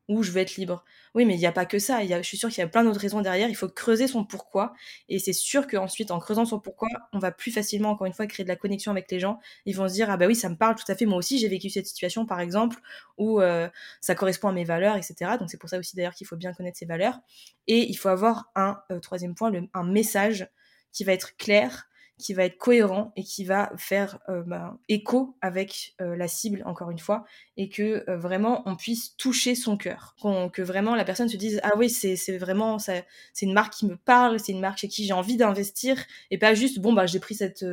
ou 0.09 0.23
je 0.23 0.31
veux 0.31 0.39
être 0.39 0.57
libre. 0.57 0.83
Oui, 1.13 1.23
mais 1.23 1.35
il 1.35 1.39
n'y 1.39 1.45
a 1.45 1.51
pas 1.51 1.65
que 1.65 1.77
ça. 1.77 2.03
Je 2.03 2.21
suis 2.23 2.37
sûre 2.37 2.49
qu'il 2.49 2.59
y 2.59 2.63
a 2.63 2.67
plein 2.67 2.83
d'autres 2.83 2.99
raisons 2.99 3.21
derrière. 3.21 3.47
Il 3.47 3.55
faut 3.55 3.69
creuser 3.69 4.07
son 4.07 4.25
pourquoi. 4.25 4.73
Et 5.07 5.19
c'est 5.19 5.33
sûr 5.33 5.67
qu'ensuite, 5.67 6.09
en 6.09 6.19
creusant 6.19 6.45
son 6.45 6.59
pourquoi, 6.59 6.89
on 7.13 7.19
va 7.19 7.31
plus 7.31 7.51
facilement, 7.51 7.91
encore 7.91 8.07
une 8.07 8.13
fois, 8.13 8.25
créer 8.25 8.43
de 8.43 8.49
la 8.49 8.55
connexion 8.55 8.91
avec 8.91 9.09
les 9.11 9.19
gens. 9.19 9.39
Ils 9.65 9.75
vont 9.75 9.87
se 9.87 9.93
dire, 9.93 10.09
ah 10.09 10.17
bah 10.17 10.25
oui, 10.25 10.35
ça 10.35 10.49
me 10.49 10.55
parle 10.55 10.75
tout 10.75 10.91
à 10.91 10.95
fait. 10.95 11.05
Moi 11.05 11.17
aussi, 11.17 11.37
j'ai 11.37 11.47
vécu 11.47 11.69
cette 11.69 11.85
situation, 11.85 12.25
par 12.25 12.39
exemple, 12.39 12.77
où 13.17 13.39
euh, 13.39 13.69
ça 14.01 14.15
correspond 14.15 14.49
à 14.49 14.51
mes 14.51 14.63
valeurs, 14.63 14.97
etc. 14.97 15.37
Donc 15.39 15.51
c'est 15.51 15.59
pour 15.59 15.69
ça 15.69 15.77
aussi 15.77 15.95
d'ailleurs 15.95 16.15
qu'il 16.15 16.25
faut 16.25 16.37
bien 16.37 16.53
connaître 16.53 16.77
ses 16.77 16.85
valeurs. 16.85 17.19
Et 17.67 17.87
il 17.89 17.95
faut 17.95 18.09
avoir 18.09 18.51
un 18.55 18.79
euh, 18.91 18.99
troisième 18.99 19.35
point, 19.35 19.51
un 19.75 19.83
message 19.83 20.49
qui 20.91 21.03
va 21.03 21.13
être 21.13 21.37
clair, 21.37 21.87
qui 22.19 22.33
va 22.33 22.43
être 22.43 22.57
cohérent 22.57 23.11
et 23.15 23.23
qui 23.23 23.45
va 23.45 23.71
faire 23.77 24.19
euh, 24.29 24.43
bah, 24.45 24.77
écho 24.89 25.37
avec 25.41 25.95
euh, 26.01 26.15
la 26.15 26.27
cible, 26.27 26.61
encore 26.65 26.91
une 26.91 26.99
fois, 26.99 27.25
et 27.57 27.69
que 27.69 28.03
euh, 28.07 28.17
vraiment 28.17 28.61
on 28.67 28.75
puisse 28.75 29.15
toucher 29.15 29.55
son 29.55 29.77
cœur. 29.77 30.15
que 30.53 30.61
vraiment 30.61 30.95
la 30.95 31.05
personne 31.05 31.29
se 31.29 31.37
dise 31.37 31.59
Ah 31.63 31.71
oui, 31.77 31.89
c'est 31.89 32.37
vraiment, 32.37 32.77
c'est 32.77 33.05
une 33.41 33.53
marque 33.53 33.73
qui 33.73 33.87
me 33.87 33.95
parle, 33.95 34.39
c'est 34.39 34.51
une 34.51 34.59
marque 34.59 34.79
chez 34.79 34.89
qui 34.89 35.05
j'ai 35.05 35.13
envie 35.13 35.37
d'investir, 35.37 36.03
et 36.29 36.37
pas 36.37 36.53
juste 36.53 36.79
Bon, 36.79 36.93
bah 36.93 37.05
j'ai 37.05 37.19
pris 37.19 37.35
cette, 37.35 37.65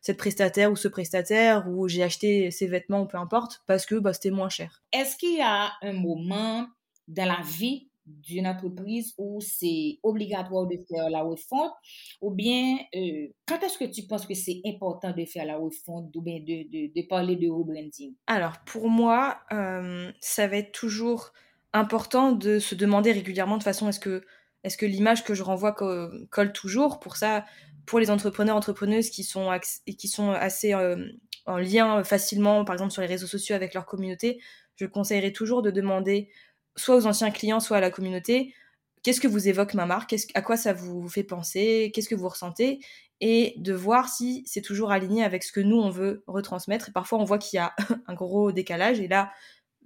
cette 0.00 0.16
prestataire 0.16 0.70
ou 0.70 0.76
ce 0.76 0.88
prestataire, 0.88 1.68
ou 1.68 1.88
j'ai 1.88 2.02
acheté 2.02 2.50
ces 2.50 2.66
vêtements, 2.66 3.02
ou 3.02 3.06
peu 3.06 3.18
importe, 3.18 3.62
parce 3.66 3.86
que 3.86 3.94
bah, 3.94 4.12
c'était 4.12 4.30
moins 4.30 4.48
cher. 4.48 4.82
Est-ce 4.92 5.16
qu'il 5.16 5.36
y 5.36 5.42
a 5.42 5.72
un 5.80 5.92
moment 5.92 6.66
dans 7.08 7.26
la 7.26 7.40
vie 7.44 7.88
d'une 8.06 8.46
entreprise 8.46 9.14
où 9.18 9.40
c'est 9.40 9.98
obligatoire 10.02 10.66
de 10.66 10.76
faire 10.88 11.08
la 11.10 11.22
refonte 11.22 11.72
ou 12.20 12.30
bien 12.30 12.78
euh, 12.94 13.28
quand 13.46 13.60
est-ce 13.62 13.78
que 13.78 13.84
tu 13.84 14.06
penses 14.06 14.26
que 14.26 14.34
c'est 14.34 14.60
important 14.66 15.12
de 15.12 15.24
faire 15.24 15.44
la 15.44 15.56
refonte 15.56 16.14
ou 16.16 16.20
bien 16.20 16.40
de, 16.40 16.92
de, 16.92 17.08
parler 17.08 17.36
de 17.36 17.48
rebranding? 17.48 18.14
Alors 18.26 18.58
pour 18.66 18.88
moi, 18.88 19.40
euh, 19.52 20.10
ça 20.20 20.48
va 20.48 20.56
être 20.56 20.72
toujours 20.72 21.32
important 21.72 22.32
de 22.32 22.58
se 22.58 22.74
demander 22.74 23.12
régulièrement 23.12 23.56
de 23.56 23.62
façon 23.62 23.88
est-ce 23.88 24.00
que, 24.00 24.24
est 24.64 24.76
que 24.76 24.86
l'image 24.86 25.24
que 25.24 25.34
je 25.34 25.42
renvoie 25.42 25.72
colle 25.72 26.52
toujours? 26.52 27.00
Pour 27.00 27.16
ça, 27.16 27.44
pour 27.86 27.98
les 27.98 28.10
entrepreneurs, 28.10 28.56
entrepreneuses 28.56 29.10
qui 29.10 29.24
sont, 29.24 29.50
qui 29.98 30.08
sont 30.08 30.30
assez 30.30 30.74
euh, 30.74 31.06
en 31.46 31.56
lien 31.56 32.04
facilement, 32.04 32.64
par 32.64 32.74
exemple 32.74 32.92
sur 32.92 33.02
les 33.02 33.08
réseaux 33.08 33.26
sociaux 33.26 33.54
avec 33.54 33.74
leur 33.74 33.86
communauté, 33.86 34.40
je 34.76 34.86
conseillerais 34.86 35.32
toujours 35.32 35.62
de 35.62 35.70
demander 35.70 36.30
soit 36.76 36.96
aux 36.96 37.06
anciens 37.06 37.30
clients, 37.30 37.60
soit 37.60 37.78
à 37.78 37.80
la 37.80 37.90
communauté, 37.90 38.54
qu'est-ce 39.02 39.20
que 39.20 39.28
vous 39.28 39.48
évoque 39.48 39.74
ma 39.74 39.86
marque? 39.86 40.14
À 40.34 40.42
quoi 40.42 40.56
ça 40.56 40.72
vous 40.72 41.08
fait 41.08 41.24
penser? 41.24 41.90
Qu'est-ce 41.94 42.08
que 42.08 42.14
vous 42.14 42.28
ressentez? 42.28 42.80
Et 43.20 43.54
de 43.58 43.72
voir 43.72 44.08
si 44.08 44.42
c'est 44.46 44.62
toujours 44.62 44.90
aligné 44.90 45.22
avec 45.22 45.44
ce 45.44 45.52
que 45.52 45.60
nous, 45.60 45.76
on 45.76 45.90
veut 45.90 46.24
retransmettre. 46.26 46.88
Et 46.88 46.92
parfois, 46.92 47.18
on 47.18 47.24
voit 47.24 47.38
qu'il 47.38 47.58
y 47.58 47.60
a 47.60 47.74
un 48.06 48.14
gros 48.14 48.52
décalage. 48.52 49.00
Et 49.00 49.08
là, 49.08 49.30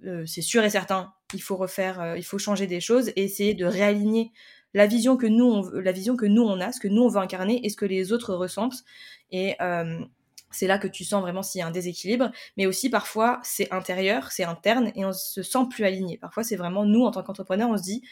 euh, 0.05 0.25
c'est 0.25 0.41
sûr 0.41 0.63
et 0.63 0.69
certain, 0.69 1.13
il 1.33 1.41
faut 1.41 1.55
refaire, 1.55 1.99
euh, 1.99 2.17
il 2.17 2.23
faut 2.23 2.37
changer 2.37 2.67
des 2.67 2.79
choses 2.79 3.09
et 3.09 3.23
essayer 3.23 3.53
de 3.53 3.65
réaligner 3.65 4.31
la 4.73 4.85
vision 4.85 5.17
que 5.17 5.25
nous, 5.25 5.45
on, 5.45 5.69
la 5.71 5.91
vision 5.91 6.15
que 6.15 6.25
nous 6.25 6.43
on 6.43 6.59
a, 6.59 6.71
ce 6.71 6.79
que 6.79 6.87
nous 6.87 7.01
on 7.01 7.07
veut 7.07 7.19
incarner 7.19 7.65
et 7.65 7.69
ce 7.69 7.77
que 7.77 7.85
les 7.85 8.11
autres 8.13 8.35
ressentent. 8.35 8.83
Et 9.31 9.55
euh, 9.61 9.99
c'est 10.51 10.67
là 10.67 10.77
que 10.77 10.87
tu 10.87 11.03
sens 11.03 11.21
vraiment 11.21 11.43
s'il 11.43 11.59
y 11.59 11.61
a 11.61 11.67
un 11.67 11.71
déséquilibre. 11.71 12.31
Mais 12.57 12.65
aussi 12.65 12.89
parfois 12.89 13.39
c'est 13.43 13.71
intérieur, 13.71 14.31
c'est 14.31 14.43
interne 14.43 14.91
et 14.95 15.05
on 15.05 15.13
se 15.13 15.43
sent 15.43 15.65
plus 15.69 15.83
aligné. 15.85 16.17
Parfois 16.17 16.43
c'est 16.43 16.55
vraiment 16.55 16.85
nous 16.85 17.03
en 17.03 17.11
tant 17.11 17.23
qu'entrepreneur, 17.23 17.69
on 17.69 17.77
se 17.77 17.83
dit 17.83 18.03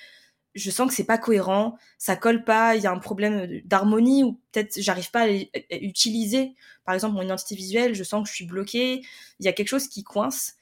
je 0.56 0.72
sens 0.72 0.88
que 0.88 0.94
c'est 0.94 1.04
pas 1.06 1.18
cohérent, 1.18 1.78
ça 1.98 2.16
colle 2.16 2.44
pas, 2.46 2.76
il 2.76 2.82
y 2.82 2.88
a 2.88 2.92
un 2.92 3.00
problème 3.00 3.62
d'harmonie 3.66 4.24
ou 4.24 4.40
peut-être 4.52 4.80
j'arrive 4.82 5.12
pas 5.12 5.24
à, 5.24 5.76
utiliser 5.82 6.56
par 6.86 6.96
exemple 6.96 7.16
mon 7.16 7.24
identité 7.24 7.56
visuelle, 7.56 7.94
je 7.94 8.04
sens 8.04 8.24
que 8.24 8.30
je 8.30 8.36
suis 8.36 8.46
bloquée, 8.46 9.02
il 9.40 9.46
y 9.46 9.50
a 9.50 9.54
quelque 9.54 9.68
chose 9.68 9.88
qui 9.88 10.04
coince. 10.04 10.56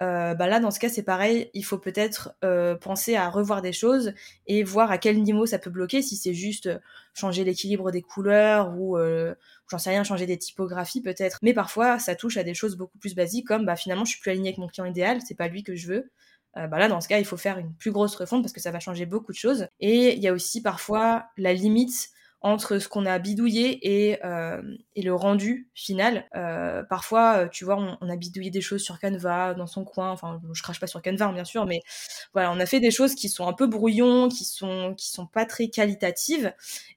Euh, 0.00 0.34
bah 0.34 0.46
là 0.46 0.60
dans 0.60 0.70
ce 0.70 0.78
cas 0.78 0.88
c'est 0.88 1.02
pareil, 1.02 1.50
il 1.54 1.64
faut 1.64 1.78
peut-être 1.78 2.32
euh, 2.44 2.76
penser 2.76 3.16
à 3.16 3.28
revoir 3.28 3.62
des 3.62 3.72
choses 3.72 4.12
et 4.46 4.62
voir 4.62 4.92
à 4.92 4.98
quel 4.98 5.20
niveau 5.22 5.44
ça 5.44 5.58
peut 5.58 5.70
bloquer, 5.70 6.02
si 6.02 6.16
c'est 6.16 6.34
juste 6.34 6.70
changer 7.14 7.42
l'équilibre 7.42 7.90
des 7.90 8.02
couleurs 8.02 8.72
ou 8.78 8.96
euh, 8.96 9.34
j'en 9.68 9.78
sais 9.78 9.90
rien, 9.90 10.04
changer 10.04 10.26
des 10.26 10.38
typographies 10.38 11.02
peut-être. 11.02 11.38
Mais 11.42 11.52
parfois 11.52 11.98
ça 11.98 12.14
touche 12.14 12.36
à 12.36 12.44
des 12.44 12.54
choses 12.54 12.76
beaucoup 12.76 12.98
plus 12.98 13.16
basiques 13.16 13.48
comme 13.48 13.66
bah 13.66 13.74
finalement 13.74 14.04
je 14.04 14.12
suis 14.12 14.20
plus 14.20 14.30
alignée 14.30 14.50
avec 14.50 14.58
mon 14.58 14.68
client 14.68 14.84
idéal, 14.84 15.18
c'est 15.26 15.34
pas 15.34 15.48
lui 15.48 15.64
que 15.64 15.74
je 15.74 15.88
veux. 15.88 16.10
Euh, 16.56 16.66
bah 16.66 16.78
là, 16.78 16.88
dans 16.88 17.00
ce 17.00 17.08
cas, 17.08 17.18
il 17.18 17.24
faut 17.24 17.36
faire 17.36 17.58
une 17.58 17.74
plus 17.74 17.92
grosse 17.92 18.16
refonte 18.16 18.42
parce 18.42 18.52
que 18.52 18.60
ça 18.60 18.70
va 18.70 18.80
changer 18.80 19.06
beaucoup 19.06 19.32
de 19.32 19.36
choses. 19.36 19.68
Et 19.80 20.14
il 20.14 20.22
y 20.22 20.28
a 20.28 20.32
aussi 20.32 20.62
parfois 20.62 21.26
la 21.36 21.52
limite 21.52 22.08
entre 22.40 22.78
ce 22.78 22.88
qu'on 22.88 23.04
a 23.04 23.18
bidouillé 23.18 23.78
et, 23.82 24.24
euh, 24.24 24.62
et 24.94 25.02
le 25.02 25.12
rendu 25.12 25.68
final. 25.74 26.26
Euh, 26.36 26.84
parfois, 26.84 27.38
euh, 27.38 27.48
tu 27.48 27.64
vois, 27.64 27.76
on, 27.76 27.98
on, 28.00 28.08
a 28.08 28.16
bidouillé 28.16 28.50
des 28.50 28.60
choses 28.60 28.80
sur 28.80 29.00
Canva, 29.00 29.54
dans 29.54 29.66
son 29.66 29.84
coin. 29.84 30.12
Enfin, 30.12 30.40
je 30.52 30.62
crache 30.62 30.78
pas 30.78 30.86
sur 30.86 31.02
Canva, 31.02 31.26
hein, 31.26 31.32
bien 31.32 31.44
sûr, 31.44 31.66
mais 31.66 31.80
voilà, 32.32 32.52
on 32.52 32.60
a 32.60 32.66
fait 32.66 32.78
des 32.78 32.92
choses 32.92 33.16
qui 33.16 33.28
sont 33.28 33.48
un 33.48 33.52
peu 33.52 33.66
brouillons, 33.66 34.28
qui 34.28 34.44
sont 34.44 34.94
qui 34.96 35.10
sont 35.10 35.26
pas 35.26 35.46
très 35.46 35.68
qualitatives, 35.68 36.52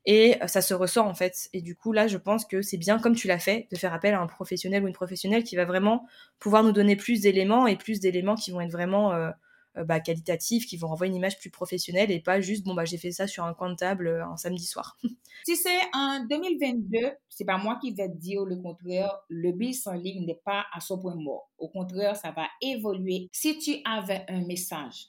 et 0.05 0.37
ça 0.45 0.61
se 0.61 0.75
ressort 0.75 1.07
en 1.07 1.15
fait. 1.15 1.49
Et 1.53 1.61
du 1.61 1.75
coup, 1.75 1.91
là, 1.91 2.07
je 2.07 2.17
pense 2.17 2.45
que 2.45 2.61
c'est 2.61 2.77
bien, 2.77 2.99
comme 2.99 3.15
tu 3.15 3.27
l'as 3.27 3.39
fait, 3.39 3.67
de 3.71 3.77
faire 3.77 3.93
appel 3.93 4.13
à 4.13 4.21
un 4.21 4.27
professionnel 4.27 4.83
ou 4.83 4.87
une 4.87 4.93
professionnelle 4.93 5.43
qui 5.43 5.55
va 5.55 5.65
vraiment 5.65 6.05
pouvoir 6.39 6.63
nous 6.63 6.71
donner 6.71 6.95
plus 6.95 7.21
d'éléments 7.21 7.65
et 7.65 7.77
plus 7.77 7.99
d'éléments 7.99 8.35
qui 8.35 8.51
vont 8.51 8.61
être 8.61 8.71
vraiment 8.71 9.11
euh, 9.13 9.31
bah, 9.75 9.99
qualitatifs, 9.99 10.65
qui 10.65 10.77
vont 10.77 10.87
renvoyer 10.87 11.09
une 11.11 11.17
image 11.17 11.39
plus 11.39 11.49
professionnelle 11.49 12.11
et 12.11 12.19
pas 12.19 12.41
juste, 12.41 12.65
bon, 12.65 12.73
bah, 12.73 12.85
j'ai 12.85 12.97
fait 12.97 13.11
ça 13.11 13.27
sur 13.27 13.43
un 13.45 13.53
coin 13.53 13.69
de 13.69 13.75
table 13.75 14.07
euh, 14.07 14.25
un 14.25 14.37
samedi 14.37 14.65
soir. 14.65 14.97
si 15.45 15.55
c'est 15.55 15.79
en 15.93 16.25
2022, 16.29 16.99
c'est 17.29 17.45
pas 17.45 17.57
moi 17.57 17.77
qui 17.81 17.91
vais 17.93 18.09
dire 18.09 18.43
le 18.43 18.57
contraire, 18.57 19.17
le 19.29 19.51
business 19.51 19.87
en 19.87 19.93
ligne 19.93 20.25
n'est 20.25 20.41
pas 20.43 20.65
à 20.73 20.79
son 20.79 20.99
point 20.99 21.15
mort. 21.15 21.49
Au 21.57 21.69
contraire, 21.69 22.15
ça 22.15 22.31
va 22.31 22.47
évoluer. 22.61 23.29
Si 23.31 23.57
tu 23.59 23.77
avais 23.85 24.25
un 24.27 24.45
message 24.45 25.07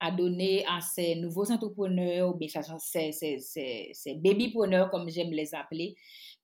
à 0.00 0.10
donner 0.10 0.64
à 0.66 0.80
ces 0.80 1.16
nouveaux 1.16 1.50
entrepreneurs 1.50 2.34
ces, 2.78 3.12
ces, 3.12 3.38
ces, 3.38 3.90
ces 3.92 4.14
babypreneurs, 4.14 4.90
comme 4.90 5.08
j'aime 5.08 5.30
les 5.30 5.54
appeler, 5.54 5.96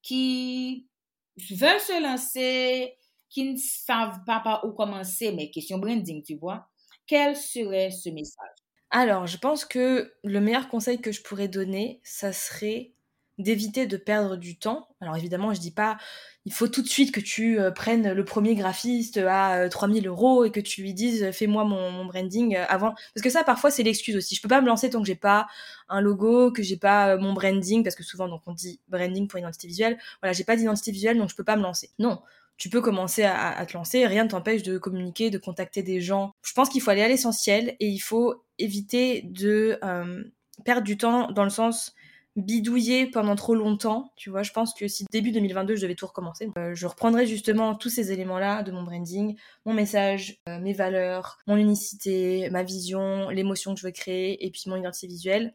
qui 0.03 0.89
veulent 1.51 1.81
se 1.81 2.03
lancer, 2.03 2.95
qui 3.29 3.53
ne 3.53 3.57
savent 3.57 4.21
pas 4.27 4.41
par 4.41 4.65
où 4.65 4.73
commencer, 4.73 5.33
mais 5.33 5.51
question 5.51 5.79
branding, 5.79 6.23
tu 6.23 6.37
vois, 6.37 6.69
quel 7.07 7.37
serait 7.37 7.91
ce 7.91 8.11
message? 8.11 8.49
Alors, 8.91 9.27
je 9.27 9.39
pense 9.39 9.65
que 9.65 10.13
le 10.23 10.41
meilleur 10.41 10.69
conseil 10.69 11.01
que 11.01 11.13
je 11.13 11.23
pourrais 11.23 11.49
donner, 11.49 12.01
ça 12.05 12.33
serait 12.33 12.93
d'éviter 13.39 13.87
de 13.87 13.97
perdre 13.97 14.37
du 14.37 14.59
temps. 14.59 14.89
Alors 15.01 15.17
évidemment, 15.17 15.55
je 15.55 15.61
dis 15.61 15.71
pas 15.71 15.97
il 16.45 16.53
faut 16.53 16.67
tout 16.67 16.83
de 16.83 16.89
suite 16.89 17.13
que 17.13 17.21
tu 17.21 17.61
euh, 17.61 17.71
prennes 17.71 18.13
le 18.13 18.25
premier 18.25 18.55
graphiste 18.57 19.19
à 19.19 19.69
3000 19.69 20.07
euh, 20.07 20.11
euros 20.11 20.45
et 20.45 20.51
que 20.51 20.59
tu 20.59 20.83
lui 20.83 20.93
dises 20.93 21.31
fais-moi 21.31 21.65
mon, 21.65 22.05
branding 22.05 22.57
euh, 22.57 22.65
avant. 22.69 22.95
Parce 23.15 23.23
que 23.23 23.31
ça, 23.31 23.45
parfois, 23.45 23.71
c'est 23.71 23.85
l'excuse 23.85 24.17
aussi. 24.17 24.35
Je 24.35 24.43
peux 24.43 24.49
pas 24.49 24.61
me 24.61 24.67
lancer 24.67 24.91
tant 24.91 25.01
que 25.01 25.07
j'ai 25.07 25.15
pas 25.15 25.47
un 25.89 26.01
logo, 26.01 26.51
que 26.51 26.63
j'ai 26.63 26.77
pas 26.77 27.17
mon 27.17 27.33
branding, 27.33 27.85
parce 27.85 27.95
que 27.95 28.03
souvent, 28.03 28.29
donc 28.29 28.43
on 28.47 28.53
dit 28.53 28.81
branding 28.89 29.29
pour 29.29 29.39
identité 29.39 29.69
visuelle. 29.69 29.99
Voilà, 30.21 30.33
j'ai 30.33 30.45
pas 30.45 30.57
d'identité 30.57 30.91
visuelle, 30.91 31.19
donc 31.19 31.31
je 31.31 31.37
peux 31.37 31.45
pas 31.45 31.57
me 31.57 31.63
lancer. 31.63 31.91
Non, 32.01 32.21
tu 32.57 32.69
peux 32.69 32.81
commencer 32.81 33.25
à, 33.25 33.65
te 33.67 33.73
lancer, 33.73 34.07
rien 34.07 34.25
ne 34.25 34.29
t'empêche 34.29 34.63
de 34.63 34.79
communiquer, 34.79 35.31
de 35.31 35.39
contacter 35.39 35.83
des 35.83 36.01
gens. 36.01 36.33
Je 36.43 36.53
pense 36.53 36.69
qu'il 36.69 36.81
faut 36.81 36.91
aller 36.91 37.03
à 37.03 37.09
l'essentiel 37.09 37.77
et 37.81 37.89
il 37.89 37.99
faut 37.99 38.45
éviter 38.59 39.23
de 39.23 39.79
euh, 39.83 40.23
perdre 40.65 40.85
du 40.85 40.97
temps 40.97 41.33
dans 41.33 41.45
le 41.45 41.51
sens 41.51 41.95
bidouiller 42.37 43.11
pendant 43.11 43.37
trop 43.37 43.55
longtemps, 43.55 44.13
tu 44.17 44.31
vois, 44.31 44.43
je 44.43 44.53
pense 44.53 44.73
que 44.73 44.89
si 44.89 45.05
début 45.11 45.33
2022 45.33 45.77
je 45.77 45.83
devais 45.83 45.95
tout 45.95 46.07
recommencer, 46.07 46.51
euh, 46.57 46.75
je 46.75 46.87
reprendrais 46.87 47.27
justement 47.27 47.75
tous 47.75 47.91
ces 47.91 48.11
éléments-là 48.11 48.63
de 48.63 48.73
mon 48.73 48.83
branding, 48.83 49.37
mon 49.67 49.75
message, 49.75 50.39
euh, 50.49 50.59
mes 50.59 50.73
valeurs, 50.73 51.39
mon 51.47 51.57
unicité, 51.57 52.49
ma 52.51 52.63
vision, 52.63 53.29
l'émotion 53.29 53.75
que 53.75 53.81
je 53.81 53.87
veux 53.87 53.93
créer 53.93 54.45
et 54.45 54.51
puis 54.51 54.63
mon 54.67 54.77
identité 54.77 55.07
visuelle 55.07 55.55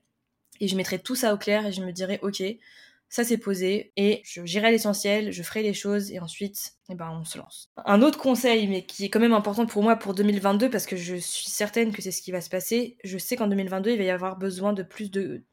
et 0.60 0.68
je 0.68 0.76
mettrais 0.76 1.00
tout 1.00 1.16
ça 1.16 1.34
au 1.34 1.38
clair 1.38 1.66
et 1.66 1.72
je 1.72 1.82
me 1.82 1.92
dirais 1.92 2.20
ok, 2.22 2.44
ça 3.10 3.24
s'est 3.24 3.38
posé 3.38 3.92
et 3.96 4.22
je 4.26 4.46
j'irai 4.46 4.72
l'essentiel, 4.72 5.32
je 5.32 5.44
ferai 5.44 5.64
les 5.64 5.74
choses 5.74 6.12
et 6.12 6.20
ensuite, 6.20 6.74
eh 6.90 6.96
ben, 6.96 7.10
on 7.20 7.24
se 7.24 7.38
lance. 7.38 7.70
Un 7.86 8.02
autre 8.02 8.20
conseil, 8.20 8.68
mais 8.68 8.86
qui 8.86 9.06
est 9.06 9.10
quand 9.10 9.20
même 9.20 9.34
important 9.34 9.66
pour 9.66 9.84
moi 9.84 9.96
pour 9.96 10.14
2022 10.14 10.70
parce 10.70 10.86
que 10.86 10.96
je 10.96 11.16
suis 11.16 11.50
certaine 11.50 11.92
que 11.92 12.02
c'est 12.02 12.12
ce 12.12 12.22
qui 12.22 12.32
va 12.32 12.42
se 12.42 12.50
passer. 12.50 12.98
Je 13.04 13.18
sais 13.18 13.36
qu'en 13.36 13.48
2022, 13.48 13.92
il 13.92 13.98
va 13.98 14.04
y 14.04 14.10
avoir 14.10 14.38
besoin 14.38 14.74
de 14.74 14.84
plus 14.84 15.10
de, 15.10 15.44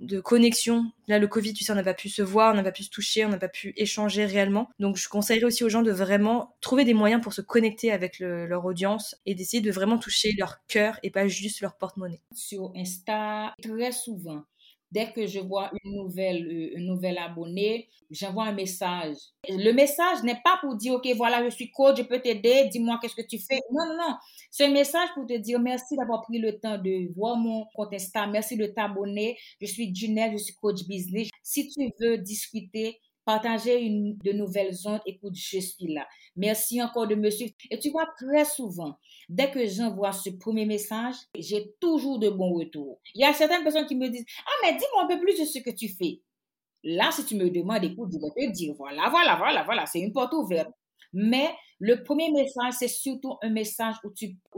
de 0.00 0.20
connexion. 0.20 0.92
Là, 1.08 1.18
le 1.18 1.26
Covid, 1.26 1.52
tu 1.52 1.64
sais, 1.64 1.72
on 1.72 1.76
n'a 1.76 1.82
pas 1.82 1.94
pu 1.94 2.08
se 2.08 2.22
voir, 2.22 2.52
on 2.52 2.56
n'a 2.56 2.62
pas 2.62 2.72
pu 2.72 2.84
se 2.84 2.90
toucher, 2.90 3.24
on 3.24 3.28
n'a 3.28 3.38
pas 3.38 3.48
pu 3.48 3.72
échanger 3.76 4.24
réellement. 4.26 4.68
Donc, 4.78 4.96
je 4.96 5.08
conseillerais 5.08 5.46
aussi 5.46 5.64
aux 5.64 5.68
gens 5.68 5.82
de 5.82 5.90
vraiment 5.90 6.56
trouver 6.60 6.84
des 6.84 6.94
moyens 6.94 7.22
pour 7.22 7.32
se 7.32 7.40
connecter 7.40 7.90
avec 7.90 8.18
leur 8.20 8.64
audience 8.64 9.16
et 9.26 9.34
d'essayer 9.34 9.60
de 9.60 9.70
vraiment 9.70 9.98
toucher 9.98 10.34
leur 10.38 10.64
cœur 10.66 10.98
et 11.02 11.10
pas 11.10 11.26
juste 11.26 11.60
leur 11.60 11.76
porte-monnaie. 11.76 12.20
Sur 12.34 12.72
Insta, 12.76 13.54
très 13.62 13.92
souvent, 13.92 14.44
Dès 14.90 15.12
que 15.12 15.26
je 15.26 15.40
vois 15.40 15.70
une 15.84 15.96
nouvelle, 15.96 16.46
euh, 16.46 16.78
un 16.78 16.82
nouvel 16.82 17.18
abonné, 17.18 17.88
j'envoie 18.10 18.44
un 18.44 18.52
message. 18.52 19.16
Le 19.48 19.72
message 19.72 20.22
n'est 20.22 20.40
pas 20.42 20.58
pour 20.60 20.76
dire, 20.76 20.94
OK, 20.94 21.06
voilà, 21.16 21.44
je 21.44 21.50
suis 21.50 21.70
coach, 21.70 21.98
je 21.98 22.02
peux 22.04 22.20
t'aider, 22.20 22.68
dis-moi 22.70 22.98
qu'est-ce 23.00 23.14
que 23.14 23.26
tu 23.26 23.38
fais. 23.38 23.60
Non, 23.70 23.86
non, 23.86 23.96
non. 23.96 24.14
C'est 24.50 24.64
un 24.64 24.72
message 24.72 25.08
pour 25.14 25.26
te 25.26 25.36
dire 25.36 25.60
merci 25.60 25.96
d'avoir 25.96 26.22
pris 26.22 26.38
le 26.38 26.58
temps 26.58 26.78
de 26.78 27.12
voir 27.14 27.36
mon 27.36 27.66
compte 27.74 27.92
Insta, 27.92 28.26
merci 28.26 28.56
de 28.56 28.66
t'abonner. 28.66 29.36
Je 29.60 29.66
suis 29.66 29.94
Junelle, 29.94 30.32
je 30.32 30.38
suis 30.38 30.54
coach 30.54 30.84
business. 30.86 31.28
Si 31.42 31.68
tu 31.68 31.90
veux 32.00 32.18
discuter, 32.18 32.98
partager 33.28 33.78
une, 33.82 34.16
de 34.24 34.32
nouvelles 34.32 34.74
ondes, 34.86 35.02
écoute, 35.04 35.34
je 35.34 35.60
suis 35.60 35.92
là. 35.92 36.06
Merci 36.34 36.82
encore 36.82 37.06
de 37.06 37.14
me 37.14 37.28
suivre. 37.28 37.52
Et 37.70 37.78
tu 37.78 37.90
vois, 37.90 38.06
très 38.16 38.46
souvent, 38.46 38.96
dès 39.28 39.50
que 39.50 39.66
j'envoie 39.66 40.12
ce 40.12 40.30
premier 40.30 40.66
message, 40.66 41.16
j'ai 41.36 41.74
toujours 41.80 42.18
de 42.18 42.30
bons 42.30 42.54
retours. 42.54 43.00
Il 43.14 43.20
y 43.20 43.24
a 43.24 43.32
certaines 43.32 43.62
personnes 43.62 43.86
qui 43.86 43.96
me 43.96 44.08
disent, 44.08 44.26
ah, 44.46 44.50
mais 44.62 44.76
dis-moi 44.76 45.04
un 45.04 45.06
peu 45.06 45.20
plus 45.20 45.38
de 45.38 45.44
ce 45.44 45.58
que 45.58 45.70
tu 45.70 45.88
fais. 45.88 46.20
Là, 46.84 47.10
si 47.10 47.24
tu 47.24 47.34
me 47.36 47.50
demandes, 47.50 47.84
écoute, 47.84 48.10
je 48.12 48.18
vais 48.18 48.48
te 48.48 48.52
dire, 48.52 48.74
voilà, 48.78 49.08
voilà, 49.10 49.36
voilà, 49.36 49.64
voilà, 49.64 49.86
c'est 49.86 50.00
une 50.00 50.12
porte 50.12 50.32
ouverte. 50.32 50.70
Mais 51.12 51.48
le 51.80 52.02
premier 52.02 52.30
message, 52.30 52.74
c'est 52.78 52.88
surtout 52.88 53.36
un 53.42 53.50
message 53.50 53.96
où 54.04 54.12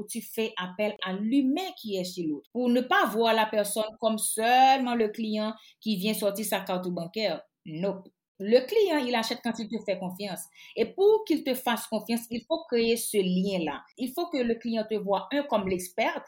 tu, 0.07 0.23
fais 0.23 0.53
appel 0.57 0.95
à 1.03 1.13
l'humain 1.13 1.71
qui 1.81 1.97
est 1.97 2.05
chez 2.05 2.25
l'autre. 2.25 2.49
Pour 2.53 2.69
ne 2.69 2.81
pas 2.81 3.07
voir 3.07 3.35
la 3.35 3.47
personne 3.47 3.85
comme 4.01 4.19
seulement 4.19 4.95
le 4.95 5.09
client 5.09 5.55
qui 5.81 5.97
vient 5.97 6.15
sortir 6.15 6.45
sa 6.45 6.61
carte 6.61 6.89
bancaire. 6.89 7.43
Nope. 7.67 8.09
Le 8.41 8.67
client, 8.67 9.05
il 9.07 9.15
achète 9.15 9.41
quand 9.45 9.59
il 9.59 9.69
te 9.69 9.77
fait 9.85 9.99
confiance. 9.99 10.41
Et 10.75 10.87
pour 10.87 11.25
qu'il 11.27 11.45
te 11.45 11.55
fasse 11.55 11.87
confiance, 11.87 12.23
il 12.31 12.43
faut 12.49 12.65
créer 12.71 12.97
ce 12.97 13.19
lien-là. 13.19 13.83
Il 13.99 14.13
faut 14.13 14.29
que 14.29 14.39
le 14.39 14.55
client 14.55 14.85
te 14.91 14.95
voit, 14.95 15.29
un, 15.33 15.43
comme 15.43 15.69
l'experte, 15.69 16.25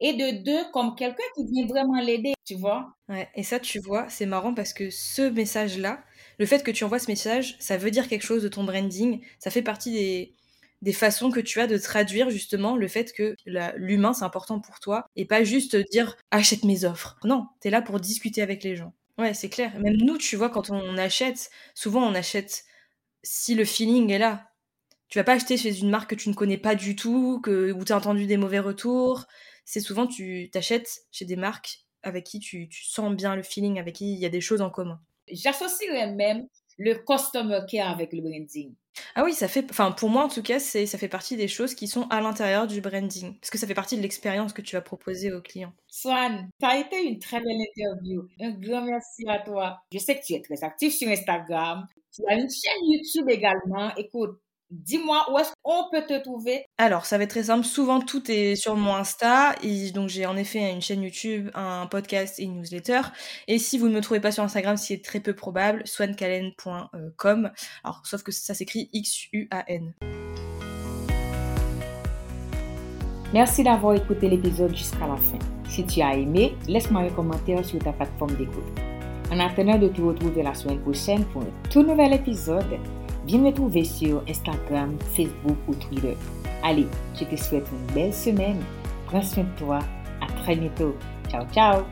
et 0.00 0.12
de 0.12 0.44
deux, 0.44 0.70
comme 0.72 0.94
quelqu'un 0.94 1.24
qui 1.34 1.44
vient 1.52 1.66
vraiment 1.66 2.00
l'aider, 2.00 2.34
tu 2.44 2.54
vois. 2.54 2.94
Ouais, 3.08 3.28
et 3.34 3.42
ça, 3.42 3.58
tu 3.58 3.80
vois, 3.80 4.08
c'est 4.08 4.26
marrant 4.26 4.54
parce 4.54 4.72
que 4.72 4.90
ce 4.90 5.22
message-là, 5.22 6.02
le 6.38 6.46
fait 6.46 6.62
que 6.62 6.70
tu 6.70 6.84
envoies 6.84 7.00
ce 7.00 7.10
message, 7.10 7.56
ça 7.58 7.76
veut 7.76 7.90
dire 7.90 8.08
quelque 8.08 8.24
chose 8.24 8.44
de 8.44 8.48
ton 8.48 8.62
branding. 8.62 9.20
Ça 9.40 9.50
fait 9.50 9.62
partie 9.62 9.90
des, 9.92 10.34
des 10.82 10.92
façons 10.92 11.30
que 11.30 11.40
tu 11.40 11.60
as 11.60 11.66
de 11.66 11.76
traduire 11.76 12.30
justement 12.30 12.76
le 12.76 12.88
fait 12.88 13.12
que 13.12 13.34
l'humain, 13.76 14.12
c'est 14.12 14.24
important 14.24 14.60
pour 14.60 14.78
toi 14.80 15.06
et 15.16 15.24
pas 15.24 15.42
juste 15.42 15.76
dire 15.90 16.16
achète 16.30 16.64
mes 16.64 16.84
offres. 16.84 17.18
Non, 17.24 17.46
tu 17.60 17.68
es 17.68 17.70
là 17.70 17.82
pour 17.82 17.98
discuter 18.00 18.42
avec 18.42 18.62
les 18.62 18.76
gens. 18.76 18.92
Ouais, 19.18 19.34
c'est 19.34 19.48
clair. 19.48 19.78
Même 19.80 19.96
nous, 19.96 20.16
tu 20.16 20.36
vois, 20.36 20.48
quand 20.48 20.70
on 20.70 20.96
achète, 20.96 21.50
souvent 21.74 22.02
on 22.02 22.14
achète 22.14 22.64
si 23.22 23.54
le 23.54 23.64
feeling 23.64 24.10
est 24.10 24.18
là. 24.18 24.52
Tu 25.08 25.18
vas 25.18 25.24
pas 25.24 25.32
acheter 25.32 25.56
chez 25.56 25.80
une 25.80 25.90
marque 25.90 26.10
que 26.10 26.14
tu 26.14 26.28
ne 26.28 26.34
connais 26.34 26.58
pas 26.58 26.74
du 26.74 26.94
tout, 26.94 27.40
que, 27.40 27.72
où 27.72 27.84
tu 27.84 27.92
as 27.92 27.96
entendu 27.96 28.26
des 28.26 28.36
mauvais 28.36 28.60
retours. 28.60 29.24
C'est 29.64 29.80
souvent, 29.80 30.06
tu 30.06 30.50
t'achètes 30.52 31.06
chez 31.10 31.24
des 31.24 31.36
marques 31.36 31.80
avec 32.02 32.24
qui 32.24 32.38
tu, 32.38 32.68
sens 32.70 33.14
bien 33.14 33.34
le 33.34 33.42
feeling, 33.42 33.78
avec 33.78 33.96
qui 33.96 34.12
il 34.12 34.18
y 34.18 34.26
a 34.26 34.30
des 34.30 34.40
choses 34.40 34.60
en 34.60 34.70
commun. 34.70 35.00
J'associerais 35.30 36.12
même 36.14 36.46
le 36.78 36.94
customer 36.94 37.60
care 37.70 37.90
avec 37.90 38.12
le 38.12 38.22
branding. 38.22 38.74
Ah 39.14 39.22
oui, 39.24 39.32
ça 39.32 39.48
fait, 39.48 39.66
enfin 39.70 39.92
pour 39.92 40.08
moi 40.08 40.24
en 40.24 40.28
tout 40.28 40.42
cas, 40.42 40.58
c'est 40.58 40.86
ça 40.86 40.98
fait 40.98 41.08
partie 41.08 41.36
des 41.36 41.48
choses 41.48 41.74
qui 41.74 41.86
sont 41.86 42.08
à 42.08 42.20
l'intérieur 42.20 42.66
du 42.66 42.80
branding, 42.80 43.38
parce 43.38 43.50
que 43.50 43.58
ça 43.58 43.66
fait 43.66 43.74
partie 43.74 43.96
de 43.96 44.02
l'expérience 44.02 44.52
que 44.52 44.62
tu 44.62 44.74
vas 44.74 44.82
proposer 44.82 45.32
aux 45.32 45.40
clients. 45.42 45.72
Swan, 45.88 46.48
ça 46.60 46.68
a 46.68 46.78
été 46.78 47.04
une 47.04 47.18
très 47.18 47.38
belle 47.38 47.60
interview. 47.76 48.26
Un 48.40 48.50
grand 48.52 48.82
merci 48.82 49.24
à 49.28 49.38
toi. 49.40 49.80
Je 49.92 49.98
sais 49.98 50.18
que 50.18 50.24
tu 50.24 50.34
es 50.34 50.42
très 50.42 50.64
actif 50.64 50.94
sur 50.94 51.08
Instagram. 51.08 51.86
Tu 52.12 52.22
as 52.28 52.34
une 52.34 52.48
chaîne 52.50 52.84
YouTube 52.84 53.28
également. 53.28 53.94
Écoute, 53.96 54.40
Dis-moi 54.70 55.24
où 55.32 55.38
est-ce 55.38 55.52
qu'on 55.62 55.88
peut 55.90 56.04
te 56.06 56.22
trouver? 56.22 56.66
Alors, 56.76 57.06
ça 57.06 57.16
va 57.16 57.24
être 57.24 57.30
très 57.30 57.44
simple. 57.44 57.64
Souvent, 57.64 58.00
tout 58.00 58.30
est 58.30 58.54
sur 58.54 58.76
mon 58.76 58.94
Insta. 58.94 59.54
Et 59.62 59.92
donc, 59.92 60.10
j'ai 60.10 60.26
en 60.26 60.36
effet 60.36 60.70
une 60.70 60.82
chaîne 60.82 61.02
YouTube, 61.02 61.48
un 61.54 61.86
podcast 61.86 62.38
et 62.38 62.42
une 62.42 62.58
newsletter. 62.58 63.00
Et 63.46 63.58
si 63.58 63.78
vous 63.78 63.88
ne 63.88 63.94
me 63.94 64.02
trouvez 64.02 64.20
pas 64.20 64.30
sur 64.30 64.42
Instagram, 64.42 64.76
ce 64.76 64.88
qui 64.88 64.92
est 64.92 65.02
très 65.02 65.20
peu 65.20 65.34
probable, 65.34 65.86
swancalen.com. 65.86 67.50
Alors, 67.82 68.02
sauf 68.04 68.22
que 68.22 68.30
ça 68.30 68.52
s'écrit 68.52 68.90
X-U-A-N. 68.92 69.94
Merci 73.32 73.64
d'avoir 73.64 73.94
écouté 73.94 74.28
l'épisode 74.28 74.76
jusqu'à 74.76 75.06
la 75.06 75.16
fin. 75.16 75.38
Si 75.70 75.84
tu 75.86 76.02
as 76.02 76.14
aimé, 76.14 76.56
laisse-moi 76.66 77.02
un 77.02 77.10
commentaire 77.10 77.64
sur 77.64 77.78
ta 77.78 77.92
plateforme 77.92 78.36
d'écoute. 78.36 78.64
En 79.32 79.40
attendant 79.40 79.78
de 79.78 79.88
te 79.88 80.00
retrouver 80.02 80.42
la 80.42 80.52
semaine 80.52 80.80
prochaine 80.80 81.24
pour 81.26 81.42
un 81.42 81.68
tout 81.70 81.82
nouvel 81.82 82.12
épisode, 82.12 82.78
Viens 83.28 83.40
me 83.40 83.52
trouver 83.52 83.84
sur 83.84 84.22
Instagram, 84.26 84.96
Facebook 85.14 85.58
ou 85.68 85.74
Twitter. 85.74 86.16
Allez, 86.64 86.86
je 87.14 87.24
te 87.24 87.36
souhaite 87.36 87.66
une 87.70 87.94
belle 87.94 88.14
semaine. 88.14 88.56
Prends 89.04 89.22
soin 89.22 89.44
de 89.44 89.58
toi. 89.58 89.80
À 90.22 90.32
très 90.42 90.56
bientôt. 90.56 90.96
Ciao, 91.28 91.44
ciao. 91.52 91.84